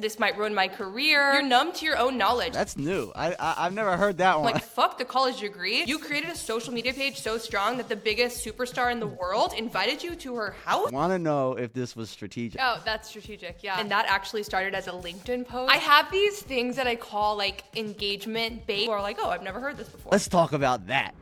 [0.00, 1.32] This might ruin my career.
[1.32, 2.52] You're numb to your own knowledge.
[2.52, 3.12] That's new.
[3.14, 4.52] I, I have never heard that one.
[4.52, 5.84] Like fuck the college degree.
[5.84, 9.52] You created a social media page so strong that the biggest superstar in the world
[9.56, 10.92] invited you to her house.
[10.92, 12.60] Want to know if this was strategic?
[12.62, 13.62] Oh, that's strategic.
[13.62, 13.80] Yeah.
[13.80, 15.72] And that actually started as a LinkedIn post.
[15.72, 19.60] I have these things that I call like engagement bait, or like, oh, I've never
[19.60, 20.10] heard this before.
[20.12, 21.14] Let's talk about that.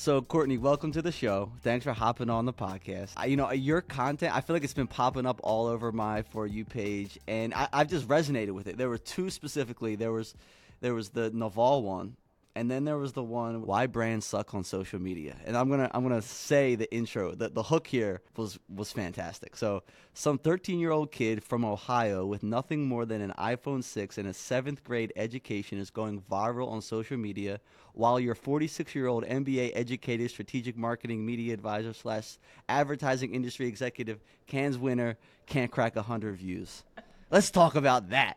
[0.00, 1.52] So, Courtney, welcome to the show.
[1.60, 3.10] Thanks for hopping on the podcast.
[3.18, 6.22] I, you know, your content, I feel like it's been popping up all over my
[6.22, 8.78] For You page, and I, I've just resonated with it.
[8.78, 9.96] There were two specifically.
[9.96, 10.34] There was,
[10.80, 12.16] there was the Naval one,
[12.56, 15.36] and then there was the one why brands suck on social media.
[15.44, 17.34] And I'm gonna I'm gonna say the intro.
[17.34, 19.56] The the hook here was was fantastic.
[19.56, 19.82] So
[20.14, 24.28] some 13 year old kid from Ohio with nothing more than an iPhone 6 and
[24.28, 27.60] a seventh grade education is going viral on social media,
[27.94, 32.38] while your 46 year old MBA educated strategic marketing media advisor slash
[32.68, 36.82] advertising industry executive Cannes winner can't crack 100 views.
[37.30, 38.36] Let's talk about that.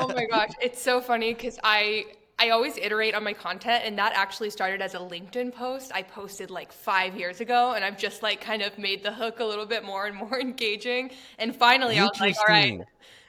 [0.00, 2.06] oh my gosh, it's so funny because I
[2.38, 6.02] I always iterate on my content, and that actually started as a LinkedIn post I
[6.02, 9.44] posted like five years ago, and I've just like kind of made the hook a
[9.44, 11.10] little bit more and more engaging.
[11.38, 12.80] And finally, I was like, all right,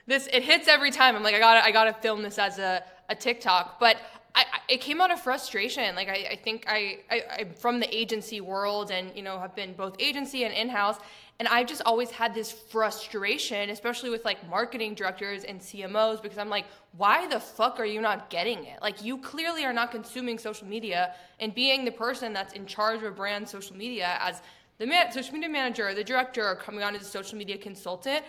[0.07, 1.15] this it hits every time.
[1.15, 3.97] I'm like, I gotta I gotta film this as a a TikTok, but
[4.35, 5.95] I, it came out of frustration.
[5.95, 9.55] Like I, I think I, I, I'm from the agency world, and you know have
[9.55, 10.97] been both agency and in-house,
[11.39, 16.37] and I've just always had this frustration, especially with like marketing directors and CMOs, because
[16.37, 16.65] I'm like,
[16.97, 18.81] why the fuck are you not getting it?
[18.81, 22.97] Like, you clearly are not consuming social media, and being the person that's in charge
[22.97, 24.41] of a brand social media as
[24.77, 28.23] the man, social media manager, the director, or coming on as a social media consultant,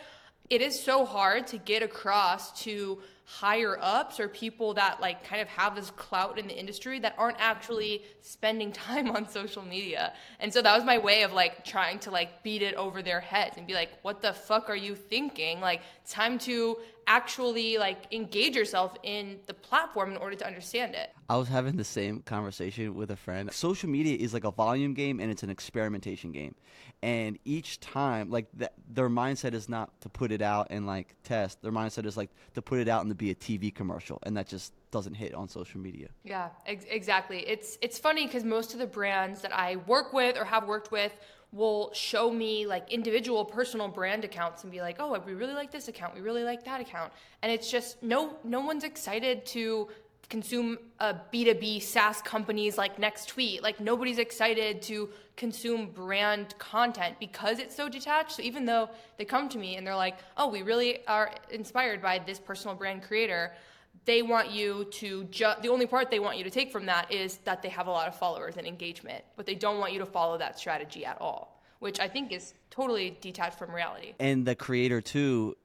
[0.49, 2.99] it is so hard to get across to
[3.29, 7.13] higher ups or people that like kind of have this clout in the industry that
[7.19, 10.13] aren't actually spending time on social media.
[10.39, 13.21] And so that was my way of like trying to like beat it over their
[13.21, 15.61] heads and be like, what the fuck are you thinking?
[15.61, 21.11] Like, time to actually like engage yourself in the platform in order to understand it.
[21.29, 23.53] I was having the same conversation with a friend.
[23.53, 26.55] Social media is like a volume game and it's an experimentation game.
[27.03, 31.15] And each time, like th- their mindset is not to put it out and like
[31.23, 31.63] test.
[31.63, 34.37] Their mindset is like to put it out in to be a TV commercial, and
[34.37, 36.09] that just doesn't hit on social media.
[36.25, 37.41] Yeah, ex- exactly.
[37.49, 40.91] It's it's funny because most of the brands that I work with or have worked
[40.91, 41.13] with
[41.53, 45.71] will show me like individual personal brand accounts and be like, "Oh, we really like
[45.71, 46.15] this account.
[46.15, 47.13] We really like that account."
[47.43, 49.89] And it's just no no one's excited to
[50.29, 53.63] consume a B2B SaaS companies like Next Tweet.
[53.63, 58.33] Like nobody's excited to consume brand content because it's so detached.
[58.33, 58.89] So even though
[59.19, 62.75] they come to me and they're like, "Oh, we really are inspired by this personal
[62.75, 63.53] brand creator,"
[64.05, 67.39] they want you to the only part they want you to take from that is
[67.39, 70.07] that they have a lot of followers and engagement, but they don't want you to
[70.07, 74.15] follow that strategy at all, which I think is totally detached from reality.
[74.21, 75.57] And the creator too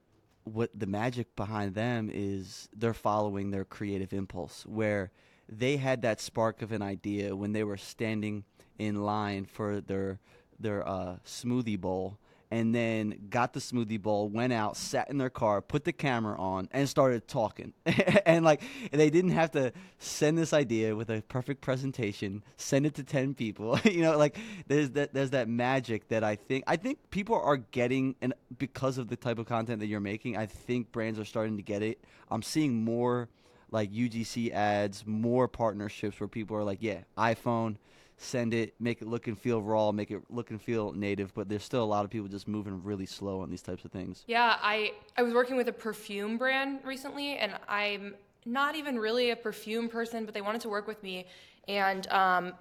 [0.44, 5.12] what the magic behind them is they're following their creative impulse where
[5.48, 8.44] they had that spark of an idea when they were standing
[8.80, 10.20] in line for their
[10.60, 12.18] their uh, smoothie bowl
[12.52, 16.38] and then got the smoothie bowl, went out, sat in their car, put the camera
[16.38, 17.74] on, and started talking.
[18.26, 22.94] and like they didn't have to send this idea with a perfect presentation, send it
[22.96, 23.80] to ten people.
[23.86, 27.58] you know, like there's that there's that magic that I think I think people are
[27.58, 31.26] getting, and because of the type of content that you're making, I think brands are
[31.26, 32.04] starting to get it.
[32.30, 33.30] I'm seeing more
[33.72, 37.78] like UGC ads, more partnerships where people are like, yeah, iPhone
[38.22, 41.50] send it, make it look and feel raw, make it look and feel native, but
[41.50, 44.24] there's still a lot of people just moving really slow on these types of things.
[44.28, 48.16] Yeah, I I was working with a perfume brand recently and I'm
[48.46, 51.26] not even really a perfume person, but they wanted to work with me
[51.68, 52.54] and um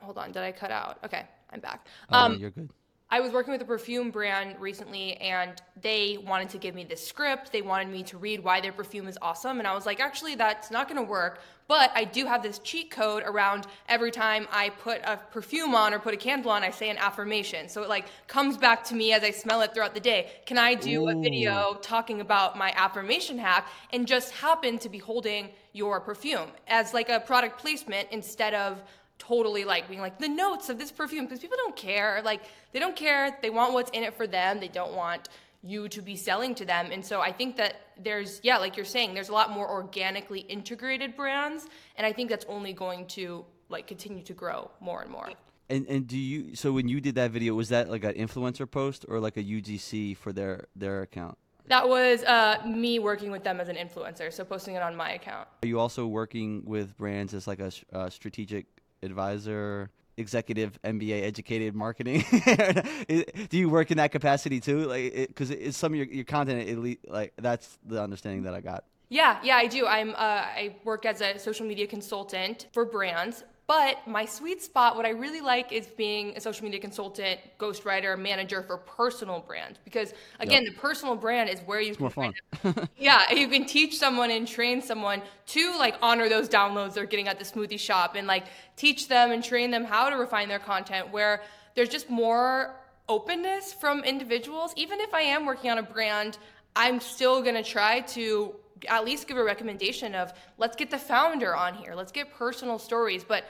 [0.00, 0.98] hold on, did I cut out?
[1.04, 1.86] Okay, I'm back.
[2.10, 2.70] Oh, um, you're good.
[3.14, 7.06] I was working with a perfume brand recently and they wanted to give me this
[7.06, 7.52] script.
[7.52, 9.60] They wanted me to read why their perfume is awesome.
[9.60, 11.38] And I was like, actually, that's not going to work.
[11.68, 15.94] But I do have this cheat code around every time I put a perfume on
[15.94, 17.68] or put a candle on, I say an affirmation.
[17.68, 20.32] So it like comes back to me as I smell it throughout the day.
[20.44, 21.10] Can I do Ooh.
[21.10, 26.48] a video talking about my affirmation hack and just happen to be holding your perfume
[26.66, 28.82] as like a product placement instead of
[29.18, 32.20] totally like being like the notes of this perfume because people don't care.
[32.24, 33.36] Like they don't care.
[33.42, 34.60] They want what's in it for them.
[34.60, 35.28] They don't want
[35.62, 36.90] you to be selling to them.
[36.92, 40.40] And so I think that there's yeah, like you're saying, there's a lot more organically
[40.40, 41.66] integrated brands,
[41.96, 45.30] and I think that's only going to like continue to grow more and more.
[45.70, 48.70] And and do you so when you did that video was that like an influencer
[48.70, 51.38] post or like a UGC for their their account?
[51.66, 55.12] That was uh, me working with them as an influencer, so posting it on my
[55.12, 55.48] account.
[55.62, 58.66] Are you also working with brands as like a, a strategic
[59.04, 62.24] advisor executive MBA educated marketing.
[63.48, 64.86] Do you work in that capacity too?
[64.86, 68.44] Like, because it, it's some of your, your content, at least, like that's the understanding
[68.44, 68.84] that I got.
[69.08, 69.86] Yeah, yeah, I do.
[69.86, 74.94] I'm uh, I work as a social media consultant for brands, but my sweet spot,
[74.94, 79.78] what I really like is being a social media consultant, ghostwriter, manager for personal brands.
[79.84, 80.74] Because again, yep.
[80.74, 82.88] the personal brand is where you it's can more fun.
[82.98, 87.26] yeah, you can teach someone and train someone to like honor those downloads they're getting
[87.26, 88.44] at the smoothie shop and like
[88.76, 91.40] teach them and train them how to refine their content where
[91.74, 92.74] there's just more
[93.08, 94.74] openness from individuals.
[94.76, 96.36] Even if I am working on a brand,
[96.76, 98.54] I'm still gonna try to
[98.88, 102.78] at least give a recommendation of let's get the founder on here, let's get personal
[102.78, 103.24] stories.
[103.24, 103.44] But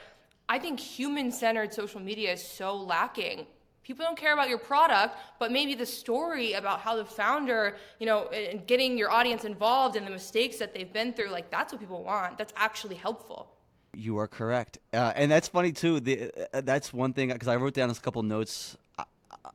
[0.49, 3.47] I think human centered social media is so lacking.
[3.83, 8.07] People don't care about your product, but maybe the story about how the founder, you
[8.07, 11.73] know, and getting your audience involved and the mistakes that they've been through, like that's
[11.73, 12.39] what people want.
[12.39, 13.51] That's actually helpful.
[13.93, 16.01] You are correct, uh, and that's funny too.
[16.01, 18.77] The, uh, that's one thing because I wrote down a couple notes.
[18.99, 19.05] I,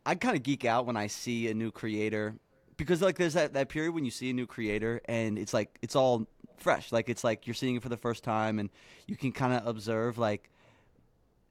[0.05, 2.35] I kind of geek out when I see a new creator
[2.79, 5.77] because like there's that, that period when you see a new creator and it's like
[5.81, 6.25] it's all
[6.57, 6.91] fresh.
[6.91, 8.69] Like it's like you're seeing it for the first time and
[9.05, 10.49] you can kind of observe like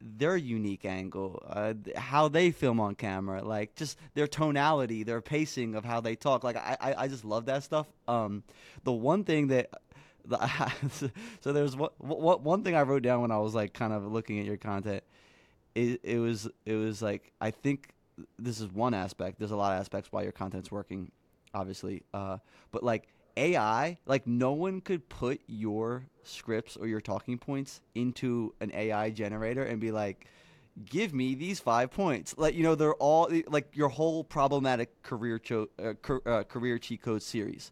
[0.01, 5.75] their unique angle uh, how they film on camera like just their tonality their pacing
[5.75, 6.43] of how they talk.
[6.43, 7.87] Like i i, I just love that stuff.
[8.09, 8.43] Um
[8.85, 9.71] the one thing that
[10.25, 10.73] the,
[11.41, 14.05] so there's what, what one thing i wrote down when i was like kind of
[14.05, 15.03] looking at your content
[15.75, 17.95] it, it was it was like i think
[18.39, 19.39] this is one aspect.
[19.39, 21.11] There's a lot of aspects why your content's working,
[21.55, 22.03] obviously.
[22.13, 22.39] Uh,
[22.73, 28.55] but like AI, like no one could put your scripts or your talking points into
[28.61, 30.27] an AI generator and be like,
[30.85, 32.35] give me these five points.
[32.37, 35.95] Like you know, they're all like your whole problematic career cho- uh,
[36.27, 37.71] uh, career cheat code series.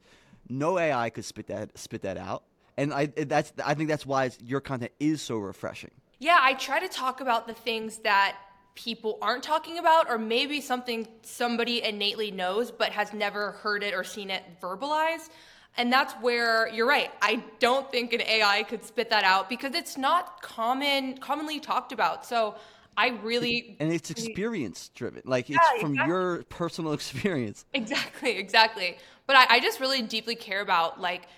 [0.49, 2.45] No AI could spit that spit that out,
[2.77, 5.91] and I that's I think that's why your content is so refreshing.
[6.19, 8.39] Yeah, I try to talk about the things that
[8.77, 13.93] people aren't talking about, or maybe something somebody innately knows but has never heard it
[13.95, 15.31] or seen it verbalized.
[15.79, 17.11] And that's where you're right.
[17.21, 21.93] I don't think an AI could spit that out because it's not common commonly talked
[21.93, 22.25] about.
[22.25, 22.55] So
[22.97, 26.09] I really and it's experience driven, like it's from exactly.
[26.09, 27.67] your personal experience.
[27.75, 28.97] Exactly, exactly.
[29.27, 31.29] But I, I just really deeply care about like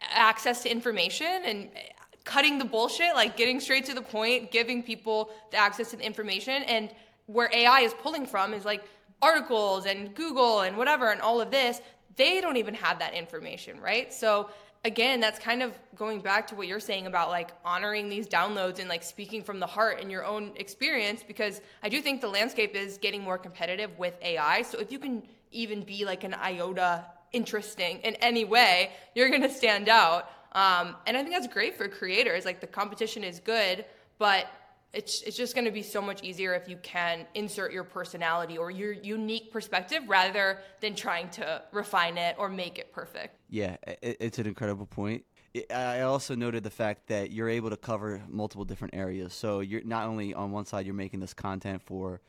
[0.00, 1.70] access to information and
[2.24, 6.04] cutting the bullshit, like getting straight to the point, giving people the access to the
[6.04, 6.62] information.
[6.64, 6.90] And
[7.26, 8.82] where AI is pulling from is like
[9.22, 11.80] articles and Google and whatever and all of this.
[12.16, 14.12] They don't even have that information, right?
[14.12, 14.50] So
[14.84, 18.78] again, that's kind of going back to what you're saying about like honoring these downloads
[18.78, 22.28] and like speaking from the heart in your own experience because I do think the
[22.28, 24.62] landscape is getting more competitive with AI.
[24.62, 29.42] So if you can even be like an iota interesting in any way, you're going
[29.42, 30.30] to stand out.
[30.52, 32.44] Um, and I think that's great for creators.
[32.44, 33.84] Like the competition is good,
[34.18, 34.46] but
[34.92, 38.58] it's it's just going to be so much easier if you can insert your personality
[38.58, 43.36] or your unique perspective rather than trying to refine it or make it perfect.
[43.48, 45.24] Yeah, it's an incredible point.
[45.72, 49.32] I also noted the fact that you're able to cover multiple different areas.
[49.34, 52.20] So you're not only on one side you're making this content for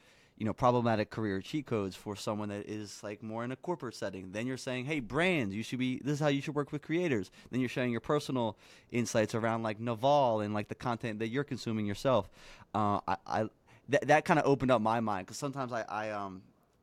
[0.41, 3.93] you know problematic career cheat codes for someone that is like more in a corporate
[3.93, 6.71] setting then you're saying hey brands you should be this is how you should work
[6.71, 8.57] with creators then you're sharing your personal
[8.91, 12.27] insights around like naval and like the content that you're consuming yourself
[12.73, 13.39] uh, i, I
[13.91, 16.41] th- that kind of opened up my mind because sometimes I, I um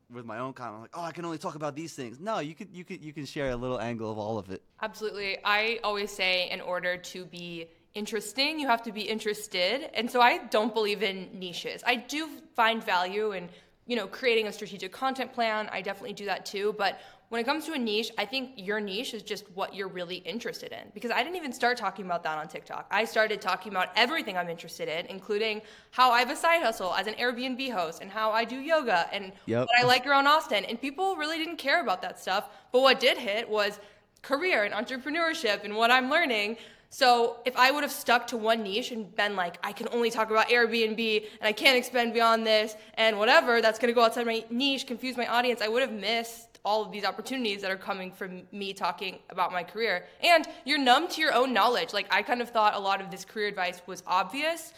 [0.09, 2.19] with my own content, I'm like, oh, I can only talk about these things.
[2.19, 4.63] No, you could, you could, you can share a little angle of all of it.
[4.81, 5.37] Absolutely.
[5.45, 9.89] I always say, in order to be interesting, you have to be interested.
[9.93, 11.83] And so I don't believe in niches.
[11.85, 13.49] I do find value in,
[13.87, 15.69] you know, creating a strategic content plan.
[15.71, 18.79] I definitely do that too, but when it comes to a niche, I think your
[18.79, 20.91] niche is just what you're really interested in.
[20.95, 22.87] Because I didn't even start talking about that on TikTok.
[22.89, 26.93] I started talking about everything I'm interested in, including how I have a side hustle
[26.95, 29.67] as an Airbnb host and how I do yoga and yep.
[29.67, 30.65] what I like around Austin.
[30.65, 32.49] And people really didn't care about that stuff.
[32.71, 33.79] But what did hit was
[34.23, 36.57] career and entrepreneurship and what I'm learning.
[36.89, 40.09] So if I would have stuck to one niche and been like, I can only
[40.09, 44.03] talk about Airbnb and I can't expand beyond this and whatever, that's going to go
[44.03, 47.71] outside my niche, confuse my audience, I would have missed all of these opportunities that
[47.71, 50.05] are coming from me talking about my career.
[50.21, 51.93] And you're numb to your own knowledge.
[51.93, 54.73] Like I kind of thought a lot of this career advice was obvious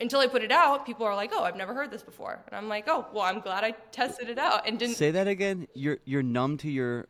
[0.00, 0.86] until I put it out.
[0.86, 3.40] People are like, "Oh, I've never heard this before," and I'm like, "Oh, well, I'm
[3.40, 5.68] glad I tested it out and didn't." Say that again.
[5.74, 7.08] You're you're numb to your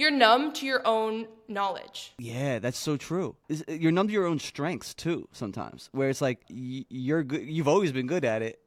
[0.00, 2.14] you're numb to your own knowledge.
[2.18, 3.36] Yeah, that's so true.
[3.68, 5.28] You're numb to your own strengths too.
[5.32, 8.60] Sometimes, where it's like you're good, you've always been good at it,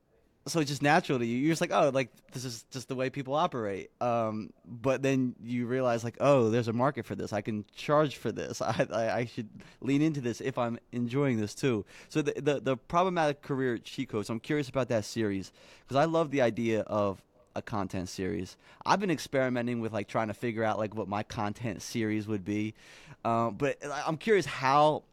[0.46, 1.38] so it's just natural to you.
[1.38, 3.90] You're just like, oh, like this is just the way people operate.
[4.00, 7.34] Um, but then you realize, like, oh, there's a market for this.
[7.34, 8.62] I can charge for this.
[8.62, 9.50] I, I, I should
[9.82, 11.86] lean into this if I'm enjoying this too.
[12.10, 14.30] So the the, the problematic career cheat codes.
[14.30, 17.24] I'm curious about that series because I love the idea of
[17.56, 18.58] a content series.
[18.86, 22.44] I've been experimenting with like trying to figure out like what my content series would
[22.44, 22.74] be,
[23.24, 25.04] um, but I'm curious how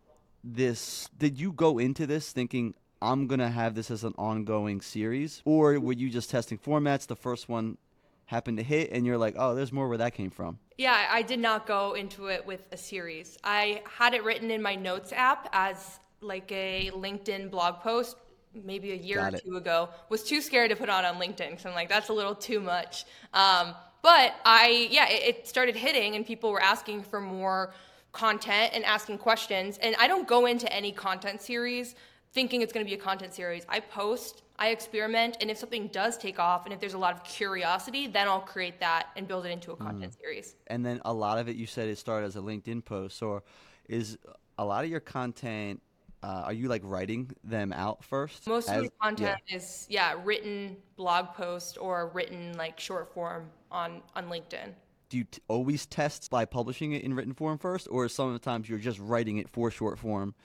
[0.42, 5.42] this did you go into this thinking I'm to have this as an ongoing series?
[5.44, 7.06] Or were you just testing formats?
[7.06, 7.78] The first one
[8.26, 10.58] happened to hit, and you're like, oh, there's more where that came from?
[10.76, 13.38] Yeah, I did not go into it with a series.
[13.42, 18.16] I had it written in my notes app as like a LinkedIn blog post
[18.54, 19.44] maybe a year Got or it.
[19.44, 22.12] two ago was too scared to put on on linkedin because i'm like that's a
[22.12, 27.02] little too much um, but i yeah it, it, started hitting and people were asking
[27.02, 27.72] for more
[28.12, 31.94] content and asking questions and i don't go into any content series
[32.32, 33.64] thinking it's going to be a content series.
[33.68, 37.14] I post, I experiment, and if something does take off and if there's a lot
[37.14, 40.20] of curiosity, then I'll create that and build it into a content mm.
[40.20, 40.54] series.
[40.68, 43.22] And then a lot of it, you said it started as a LinkedIn post.
[43.22, 43.42] Or
[43.88, 44.18] is
[44.58, 45.80] a lot of your content,
[46.22, 48.46] uh, are you like writing them out first?
[48.46, 49.56] Most as, of the content yeah.
[49.56, 54.74] is, yeah, written blog post or written like short form on, on LinkedIn
[55.10, 58.78] do you t- always test by publishing it in written form first, or sometimes you're
[58.78, 60.36] just writing it for short form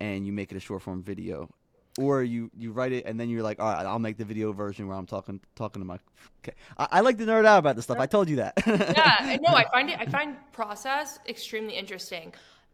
[0.00, 1.48] and you make it a short form video
[1.98, 4.52] or you you write it and then you're like, all right, I'll make the video
[4.52, 5.98] version where I'm talking talking to my.
[6.42, 7.98] Okay, I, I like to nerd out about this stuff.
[7.98, 8.54] I told you that.
[8.66, 9.98] yeah, no, I find it.
[9.98, 12.32] I find process extremely interesting.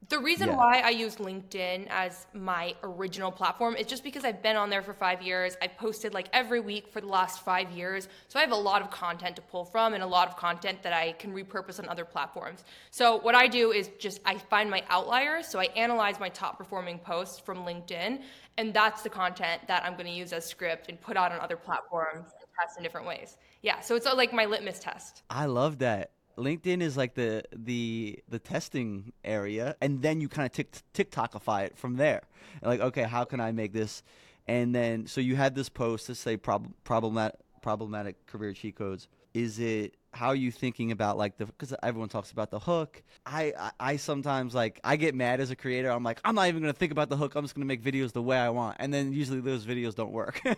[0.08, 0.56] The reason yeah.
[0.56, 4.82] why I use LinkedIn as my original platform is just because I've been on there
[4.82, 5.56] for five years.
[5.62, 8.08] I've posted like every week for the last five years.
[8.28, 10.82] So I have a lot of content to pull from and a lot of content
[10.82, 12.64] that I can repurpose on other platforms.
[12.90, 15.46] So what I do is just I find my outliers.
[15.49, 18.20] So I analyze my top performing posts from LinkedIn.
[18.58, 21.40] And that's the content that I'm going to use as script and put out on
[21.40, 23.37] other platforms and test in different ways.
[23.62, 23.80] Yeah.
[23.80, 25.23] So it's like my litmus test.
[25.30, 26.11] I love that.
[26.36, 31.66] LinkedIn is like the the the testing area, and then you kind of tick, TikTokify
[31.66, 32.22] it from there.
[32.62, 34.02] like, okay, how can I make this?
[34.46, 39.08] And then so you had this post to say prob- problematic problematic career cheat codes.
[39.32, 43.02] Is it how are you thinking about like the because everyone talks about the hook.
[43.26, 45.90] I, I, I sometimes like i get mad as a creator.
[45.90, 47.35] I'm like i'm not even gonna think about the hook.
[47.35, 48.76] I'm just gonna make videos the way i want.
[48.78, 50.40] And then usually those videos don't work.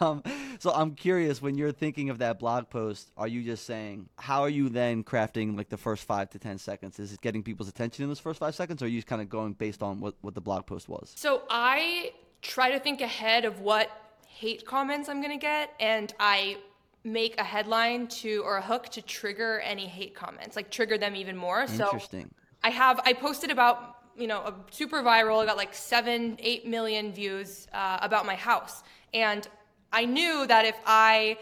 [0.00, 0.22] Um,
[0.58, 4.42] so i'm curious when you're thinking of that blog post are you just saying how
[4.42, 6.98] are you then crafting like the first five to ten seconds?
[6.98, 9.22] Is it getting people's attention in those first five seconds or are you just kind
[9.22, 11.12] of going based on what, what the blog post was?
[11.16, 13.90] So i try to think ahead of what
[14.26, 16.56] hate comments i'm gonna get and i
[17.04, 21.16] make a headline to or a hook to trigger any hate comments, like trigger them
[21.16, 21.62] even more.
[21.62, 22.24] Interesting.
[22.24, 25.42] So I have I posted about you know a super viral.
[25.42, 28.82] I got like seven eight million views uh, about my house,
[29.12, 29.46] and
[29.92, 31.38] I knew that if I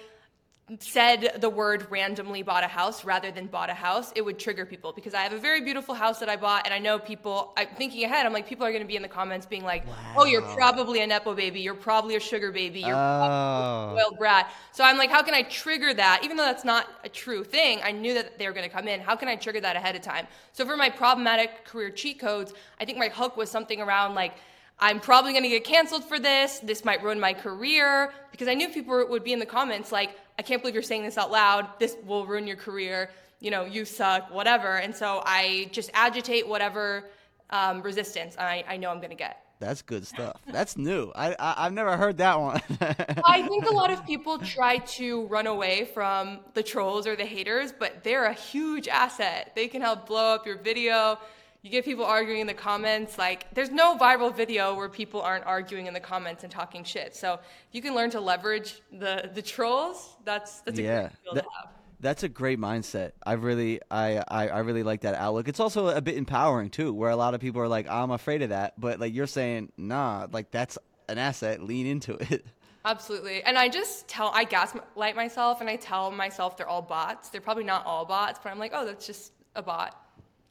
[0.79, 4.65] said the word randomly bought a house rather than bought a house, it would trigger
[4.65, 7.53] people because I have a very beautiful house that I bought, and I know people.
[7.57, 8.25] I'm thinking ahead.
[8.25, 10.15] I'm like, people are going to be in the comments being like, wow.
[10.19, 11.61] "Oh, you're probably a nepo baby.
[11.61, 12.81] You're probably a sugar baby.
[12.81, 13.97] You're oh.
[13.97, 16.21] spoiled brat." So I'm like, how can I trigger that?
[16.23, 18.87] Even though that's not a true thing, I knew that they were going to come
[18.87, 19.01] in.
[19.01, 20.27] How can I trigger that ahead of time?
[20.53, 24.35] So for my problematic career cheat codes, I think my hook was something around like
[24.81, 26.59] I'm probably going to get canceled for this.
[26.61, 30.17] This might ruin my career because I knew people would be in the comments like,
[30.39, 31.69] I can't believe you're saying this out loud.
[31.79, 33.11] This will ruin your career.
[33.41, 34.77] You know, you suck, whatever.
[34.77, 37.05] And so I just agitate whatever
[37.51, 39.45] um, resistance I, I know I'm going to get.
[39.59, 40.41] That's good stuff.
[40.47, 41.13] That's new.
[41.15, 42.63] I, I have never heard that one.
[43.27, 47.27] I think a lot of people try to run away from the trolls or the
[47.27, 49.53] haters, but they're a huge asset.
[49.55, 51.19] They can help blow up your video
[51.63, 55.45] you get people arguing in the comments like there's no viral video where people aren't
[55.45, 57.39] arguing in the comments and talking shit so
[57.73, 61.01] you can learn to leverage the the trolls that's that's a yeah.
[61.01, 63.13] great skill that, to have that's a great mindset.
[63.25, 65.49] I really, I, I, I, really like that outlook.
[65.49, 68.43] It's also a bit empowering too, where a lot of people are like, "I'm afraid
[68.43, 71.63] of that," but like you're saying, "Nah, like that's an asset.
[71.63, 72.45] Lean into it."
[72.87, 77.29] Absolutely, and I just tell, I gaslight myself, and I tell myself they're all bots.
[77.29, 79.95] They're probably not all bots, but I'm like, "Oh, that's just a bot."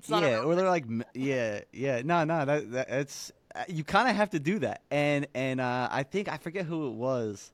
[0.08, 4.16] Yeah, or they're like, yeah, yeah, no, no, that, that it's uh, you kind of
[4.16, 7.52] have to do that, and and uh, I think I forget who it was,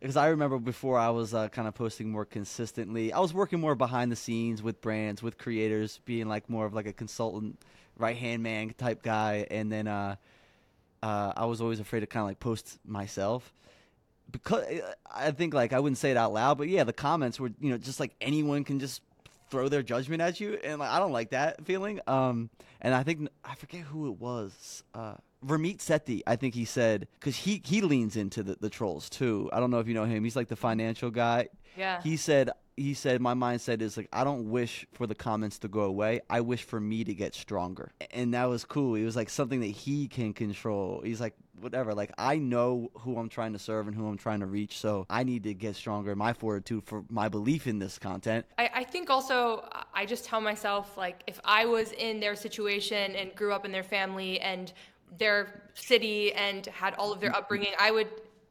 [0.00, 3.12] because I remember before I was uh, kind of posting more consistently.
[3.12, 6.74] I was working more behind the scenes with brands, with creators, being like more of
[6.74, 7.58] like a consultant,
[7.96, 10.16] right hand man type guy, and then uh,
[11.02, 13.52] uh, I was always afraid to kind of like post myself.
[14.30, 17.40] Because uh, I think like I wouldn't say it out loud, but yeah, the comments
[17.40, 19.00] were you know just like anyone can just
[19.54, 22.00] throw their judgment at you, and like, I don't like that feeling.
[22.08, 24.82] Um, and I think I forget who it was.
[24.92, 25.14] Uh,
[25.46, 29.48] Ramit Sethi, I think he said, because he he leans into the, the trolls too.
[29.52, 30.24] I don't know if you know him.
[30.24, 31.50] He's like the financial guy.
[31.76, 32.02] Yeah.
[32.02, 35.68] He said he said my mindset is like I don't wish for the comments to
[35.68, 36.20] go away.
[36.28, 37.92] I wish for me to get stronger.
[38.10, 38.96] And that was cool.
[38.96, 41.00] It was like something that he can control.
[41.04, 41.94] He's like whatever.
[41.94, 44.78] Like I know who I'm trying to serve and who I'm trying to reach.
[44.78, 48.46] So I need to get stronger in my fortitude for my belief in this content.
[48.58, 53.14] I, I think also I just tell myself like if I was in their situation
[53.16, 54.72] and grew up in their family and
[55.18, 58.08] their city and had all of their upbringing, I would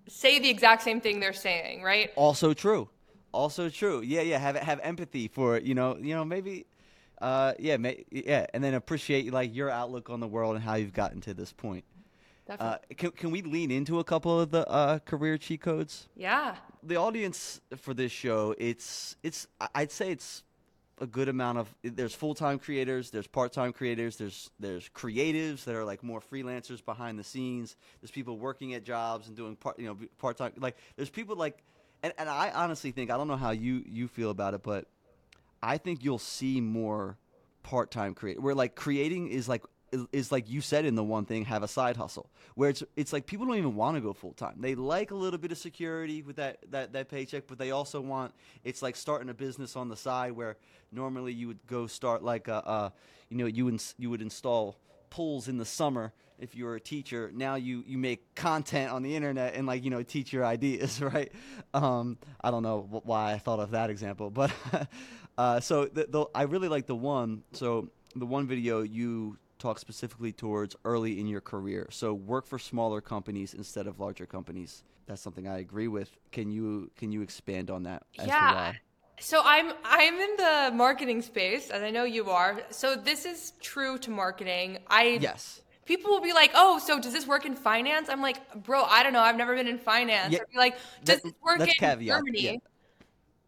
[0.07, 2.11] say the exact same thing they're saying, right?
[2.15, 2.89] Also true.
[3.31, 4.01] Also true.
[4.01, 4.37] Yeah, yeah.
[4.37, 6.65] Have have empathy for you know you know maybe.
[7.21, 10.75] Uh, yeah, may, yeah, and then appreciate like your outlook on the world and how
[10.75, 11.85] you've gotten to this point.
[12.59, 16.09] Uh, can, can we lean into a couple of the uh, career cheat codes?
[16.15, 16.55] Yeah.
[16.83, 20.43] The audience for this show, it's it's I'd say it's
[20.99, 25.83] a good amount of there's full-time creators there's part-time creators there's there's creatives that are
[25.83, 29.85] like more freelancers behind the scenes there's people working at jobs and doing part you
[29.85, 31.63] know part-time like there's people like
[32.03, 34.85] and, and i honestly think i don't know how you you feel about it but
[35.63, 37.17] i think you'll see more
[37.63, 39.63] part-time create where like creating is like
[40.11, 43.13] is like you said in the one thing have a side hustle where it's it's
[43.13, 45.57] like people don't even want to go full time they like a little bit of
[45.57, 48.33] security with that, that that paycheck but they also want
[48.63, 50.57] it's like starting a business on the side where
[50.91, 52.93] normally you would go start like a, a
[53.29, 54.77] you know you ins- you would install
[55.09, 57.31] pools in the summer if you were a teacher.
[57.33, 61.01] Now you you make content on the internet and like you know teach your ideas
[61.13, 61.31] right?
[61.73, 64.51] Um, i don't know why i thought of that example but
[65.37, 69.79] uh, so the, the, i really like the one so the one video you talk
[69.79, 71.87] specifically towards early in your career.
[71.89, 74.83] So work for smaller companies instead of larger companies.
[75.07, 76.09] That's something I agree with.
[76.31, 78.03] Can you can you expand on that?
[78.13, 78.73] yeah.
[79.19, 82.61] So I'm I'm in the marketing space, as I know you are.
[82.71, 84.79] So this is true to marketing.
[84.87, 85.61] I yes.
[85.85, 89.03] People will be like, "Oh, so does this work in finance?" I'm like, "Bro, I
[89.03, 89.19] don't know.
[89.19, 92.17] I've never been in finance." Yeah, be like, "Does this work in caveat.
[92.17, 92.57] Germany?" Yeah.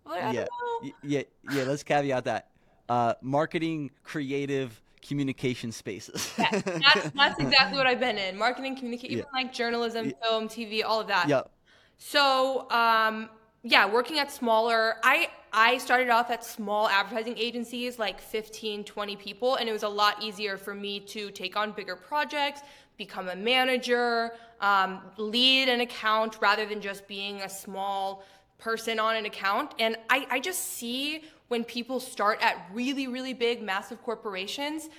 [0.05, 0.91] Like, yeah.
[1.01, 1.63] yeah, yeah.
[1.63, 2.49] Let's caveat that.
[2.89, 6.33] Uh, marketing, creative, communication spaces.
[6.39, 8.37] yeah, that's, that's exactly what I've been in.
[8.37, 10.27] Marketing, communication, even like journalism, yeah.
[10.27, 11.27] film, TV, all of that.
[11.27, 11.51] Yep.
[11.97, 13.29] So, um,
[13.63, 19.15] yeah, working at smaller, I I started off at small advertising agencies, like 15, 20
[19.15, 22.61] people, and it was a lot easier for me to take on bigger projects,
[22.97, 28.23] become a manager, um, lead an account rather than just being a small
[28.57, 29.73] person on an account.
[29.79, 34.89] And I, I just see when people start at really, really big, massive corporations,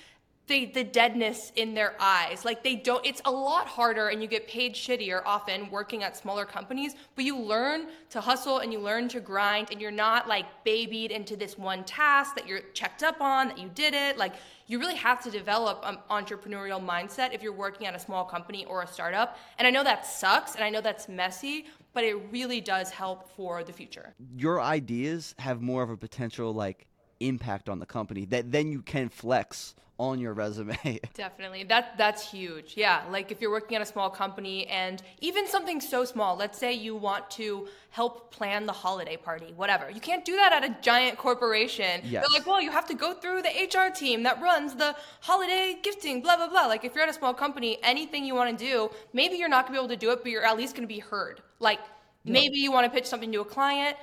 [0.47, 2.45] the, the deadness in their eyes.
[2.45, 6.15] Like they don't, it's a lot harder and you get paid shittier often working at
[6.15, 10.27] smaller companies, but you learn to hustle and you learn to grind and you're not
[10.27, 14.17] like babied into this one task that you're checked up on, that you did it.
[14.17, 14.35] Like
[14.67, 18.65] you really have to develop an entrepreneurial mindset if you're working at a small company
[18.65, 19.37] or a startup.
[19.59, 21.65] And I know that sucks and I know that's messy,
[21.97, 24.13] but it really does help for the future.
[24.37, 26.85] Your ideas have more of a potential like
[27.19, 30.99] impact on the company that then you can flex on your resume.
[31.13, 31.63] Definitely.
[31.63, 32.75] That that's huge.
[32.77, 36.57] Yeah, like if you're working at a small company and even something so small, let's
[36.57, 39.89] say you want to help plan the holiday party, whatever.
[39.89, 42.01] You can't do that at a giant corporation.
[42.03, 42.23] Yes.
[42.23, 45.77] They're like, "Well, you have to go through the HR team that runs the holiday
[45.81, 48.65] gifting, blah blah blah." Like if you're at a small company, anything you want to
[48.65, 50.75] do, maybe you're not going to be able to do it, but you're at least
[50.75, 51.41] going to be heard.
[51.59, 51.79] Like
[52.23, 53.97] maybe you want to pitch something to a client,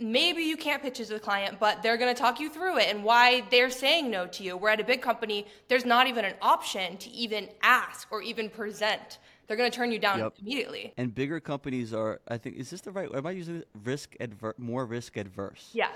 [0.00, 2.78] maybe you can't pitch it to the client, but they're going to talk you through
[2.78, 4.56] it and why they're saying no to you.
[4.56, 8.48] Where at a big company, there's not even an option to even ask or even
[8.48, 9.18] present.
[9.46, 10.34] They're going to turn you down yep.
[10.40, 10.92] immediately.
[10.96, 13.12] And bigger companies are, I think, is this the right?
[13.12, 15.70] Am I using risk adver- more risk adverse?
[15.72, 15.90] Yeah.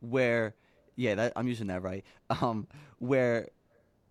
[0.00, 0.54] Where,
[0.96, 2.04] yeah, that, I'm using that right.
[2.42, 3.48] Um, where,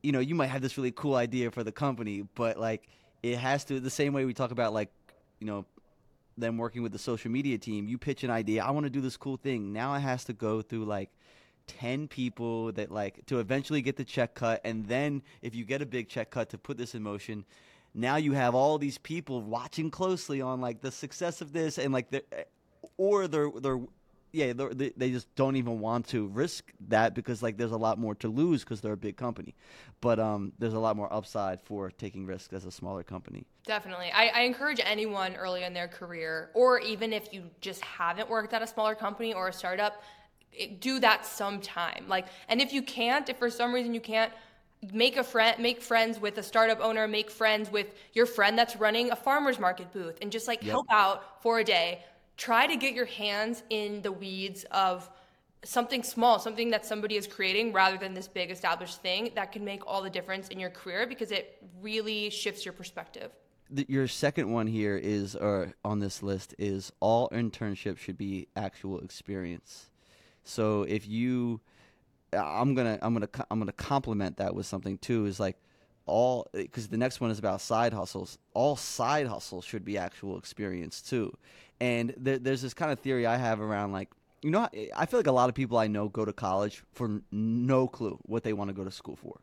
[0.04, 2.90] you know, you might have this really cool idea for the company, but like
[3.24, 4.92] it has to the same way we talk about like,
[5.40, 5.66] you know,
[6.40, 9.02] them working with the social media team, you pitch an idea, I want to do
[9.02, 9.74] this cool thing.
[9.74, 11.10] Now it has to go through like
[11.68, 15.84] 10 people that like to eventually get the check cut and then if you get
[15.84, 17.46] a big check cut to put this in motion,
[17.94, 21.94] now you have all these people watching closely on like the success of this and
[21.94, 22.24] like the
[22.98, 23.80] or they're they're
[24.32, 27.98] yeah, they they just don't even want to risk that because like there's a lot
[27.98, 29.56] more to lose because they're a big company,
[30.02, 33.46] but um, there's a lot more upside for taking risks as a smaller company.
[33.66, 38.30] Definitely, I, I encourage anyone early in their career, or even if you just haven't
[38.30, 40.04] worked at a smaller company or a startup,
[40.80, 42.06] do that sometime.
[42.08, 44.32] Like, and if you can't, if for some reason you can't,
[44.94, 48.78] make a friend make friends with a startup owner make friends with your friend that's
[48.78, 50.72] running a farmers market booth and just like yep.
[50.72, 52.02] help out for a day
[52.40, 55.10] try to get your hands in the weeds of
[55.66, 59.66] something small, something that somebody is creating rather than this big established thing that can
[59.66, 63.30] make all the difference in your career because it really shifts your perspective.
[63.88, 69.02] Your second one here is, or on this list, is all internships should be actual
[69.02, 69.92] experience.
[70.46, 71.60] So if you,
[72.32, 75.26] I'm gonna, I'm gonna, I'm gonna complement that with something too.
[75.26, 75.58] Is like
[76.08, 78.40] all because the next one is about side hustles.
[78.56, 81.38] All side hustles should be actual experience too.
[81.82, 84.10] And there, there's this kind of theory I have around like
[84.42, 87.22] you know, I feel like a lot of people I know go to college for
[87.32, 89.42] no clue what they want to go to school for.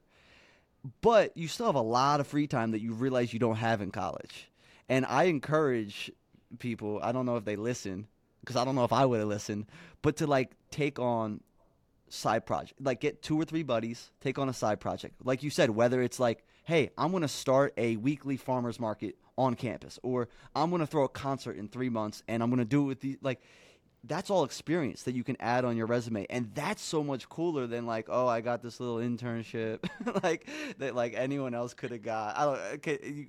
[1.00, 3.80] But you still have a lot of free time that you realize you don't have
[3.80, 4.50] in college.
[4.88, 6.10] And I encourage
[6.58, 8.06] people, I don't know if they listen,
[8.40, 9.66] because I don't know if I would have listened,
[10.02, 11.40] but to like take on
[12.08, 15.14] side project, like get two or three buddies, take on a side project.
[15.24, 19.16] Like you said, whether it's like, hey, I'm going to start a weekly farmers market
[19.38, 22.58] on campus, or I'm going to throw a concert in three months and I'm going
[22.58, 23.40] to do it with the, like,
[24.04, 27.66] that's all experience that you can add on your resume and that's so much cooler
[27.66, 29.84] than like oh i got this little internship
[30.22, 33.26] like that like anyone else could have got i don't okay you,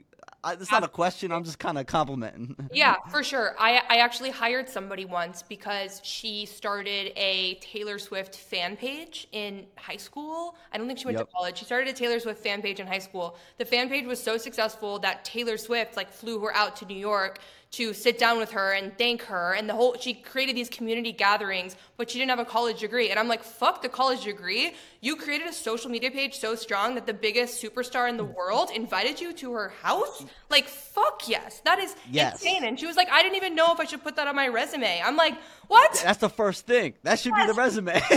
[0.47, 2.55] I, it's not a question i'm just kind of complimenting.
[2.73, 3.55] Yeah for sure.
[3.59, 9.65] I, I actually hired somebody once because she started a taylor swift fan page in
[9.75, 10.55] high school.
[10.71, 11.27] I don't think she went yep.
[11.27, 11.57] to college.
[11.57, 13.37] She started a taylor swift fan page in high school.
[13.57, 16.97] The fan page was so successful that taylor swift like flew her out to new
[16.97, 19.53] york to sit down with her and thank her.
[19.53, 23.09] And the whole she created these community gatherings but she didn't have a college degree.
[23.09, 24.73] And i'm like fuck the college degree?
[25.01, 28.33] You created a social media page so strong that the biggest superstar in the mm.
[28.35, 30.25] world invited you to her house?
[30.49, 31.61] Like fuck yes.
[31.65, 32.33] That is yes.
[32.33, 32.63] insane.
[32.63, 34.47] And she was like i didn't even know if i should put that on my
[34.47, 35.01] resume.
[35.03, 36.01] I'm like what?
[36.03, 36.93] That's the first thing.
[37.03, 37.47] That should yes.
[37.47, 38.01] be the resume.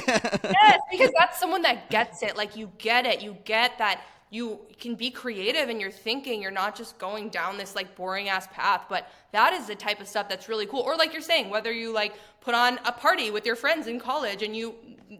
[0.60, 2.36] Yes because that's someone that gets it.
[2.36, 3.22] Like you get it.
[3.22, 6.40] You get that you can be creative in your thinking.
[6.40, 10.00] You're not just going down this like boring ass path, but that is the type
[10.00, 10.80] of stuff that's really cool.
[10.80, 13.98] Or like you're saying, whether you like put on a party with your friends in
[13.98, 14.74] college and you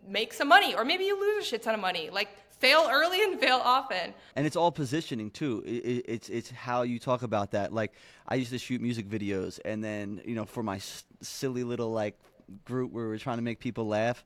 [0.07, 2.09] make some money, or maybe you lose a shit ton of money.
[2.11, 2.29] Like
[2.61, 4.15] fail early and fail often.
[4.37, 5.65] And it's all positioning too.
[5.67, 7.73] It, it, it's it's how you talk about that.
[7.73, 7.93] Like
[8.29, 11.91] I used to shoot music videos, and then you know for my s- silly little
[11.91, 12.17] like
[12.65, 14.25] group where we are trying to make people laugh,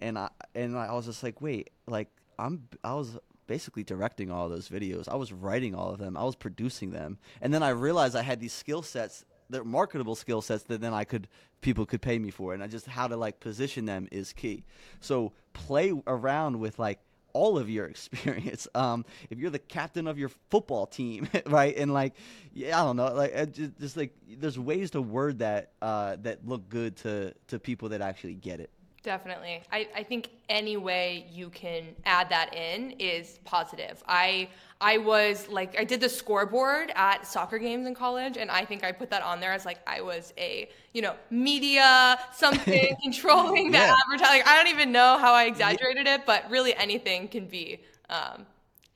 [0.00, 4.48] and I and I was just like, wait, like I'm I was basically directing all
[4.48, 5.08] those videos.
[5.08, 6.16] I was writing all of them.
[6.16, 7.18] I was producing them.
[7.40, 10.94] And then I realized I had these skill sets, they're marketable skill sets that then
[10.94, 11.28] I could
[11.60, 12.54] people could pay me for.
[12.54, 14.64] And I just how to like position them is key.
[15.00, 17.00] So play around with like
[17.34, 18.66] all of your experience.
[18.74, 22.14] Um, if you're the captain of your football team, right, and like,
[22.54, 26.46] yeah, I don't know, like just, just like there's ways to word that uh, that
[26.48, 28.70] look good to to people that actually get it.
[29.04, 29.62] Definitely.
[29.70, 34.02] I, I think any way you can add that in is positive.
[34.08, 34.48] I
[34.80, 38.82] I was like I did the scoreboard at soccer games in college and I think
[38.82, 43.72] I put that on there as like I was a, you know, media something controlling
[43.72, 43.94] the yeah.
[44.06, 44.42] advertising.
[44.46, 48.46] I don't even know how I exaggerated it, but really anything can be um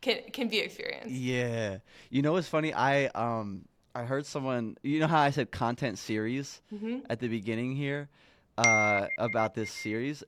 [0.00, 1.10] can can be experienced.
[1.10, 1.78] Yeah.
[2.08, 2.72] You know what's funny?
[2.72, 7.00] I um I heard someone you know how I said content series mm-hmm.
[7.10, 8.08] at the beginning here?
[8.58, 10.24] Uh, about this series,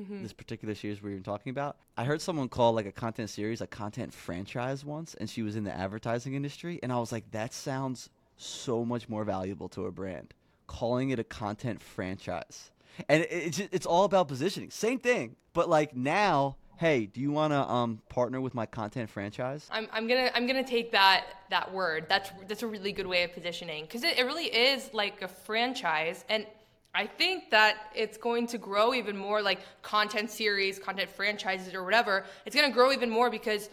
[0.00, 0.22] mm-hmm.
[0.22, 1.76] this particular series we were talking about.
[1.96, 5.54] I heard someone call like a content series a content franchise once, and she was
[5.54, 9.86] in the advertising industry, and I was like, that sounds so much more valuable to
[9.86, 10.34] a brand.
[10.66, 12.70] Calling it a content franchise,
[13.08, 14.70] and it, it's it's all about positioning.
[14.70, 19.08] Same thing, but like now hey, do you want to um, partner with my content
[19.08, 19.68] franchise?
[19.70, 22.06] I'm, I'm gonna I'm gonna take that that word.
[22.08, 25.28] That's that's a really good way of positioning because it, it really is like a
[25.28, 26.46] franchise, and
[26.94, 31.84] I think that it's going to grow even more like content series, content franchises, or
[31.84, 32.26] whatever.
[32.44, 33.70] It's going to grow even more because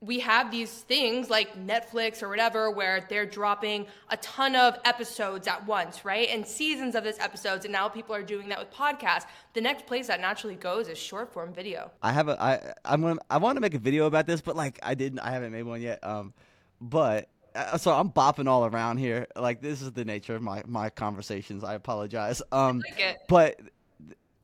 [0.00, 5.48] we have these things like Netflix or whatever where they're dropping a ton of episodes
[5.48, 6.28] at once, right?
[6.28, 9.24] And seasons of this episodes, and now people are doing that with podcasts.
[9.54, 11.90] The next place that naturally goes is short form video.
[12.02, 14.54] I have a I I'm gonna I want to make a video about this, but
[14.54, 16.04] like I didn't I haven't made one yet.
[16.04, 16.32] Um,
[16.80, 17.28] but
[17.76, 19.26] so I'm bopping all around here.
[19.36, 21.64] Like this is the nature of my my conversations.
[21.64, 22.42] I apologize.
[22.52, 23.60] Um, I like but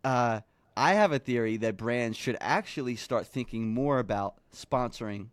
[0.05, 0.41] uh,
[0.77, 5.29] I have a theory that brands should actually start thinking more about sponsoring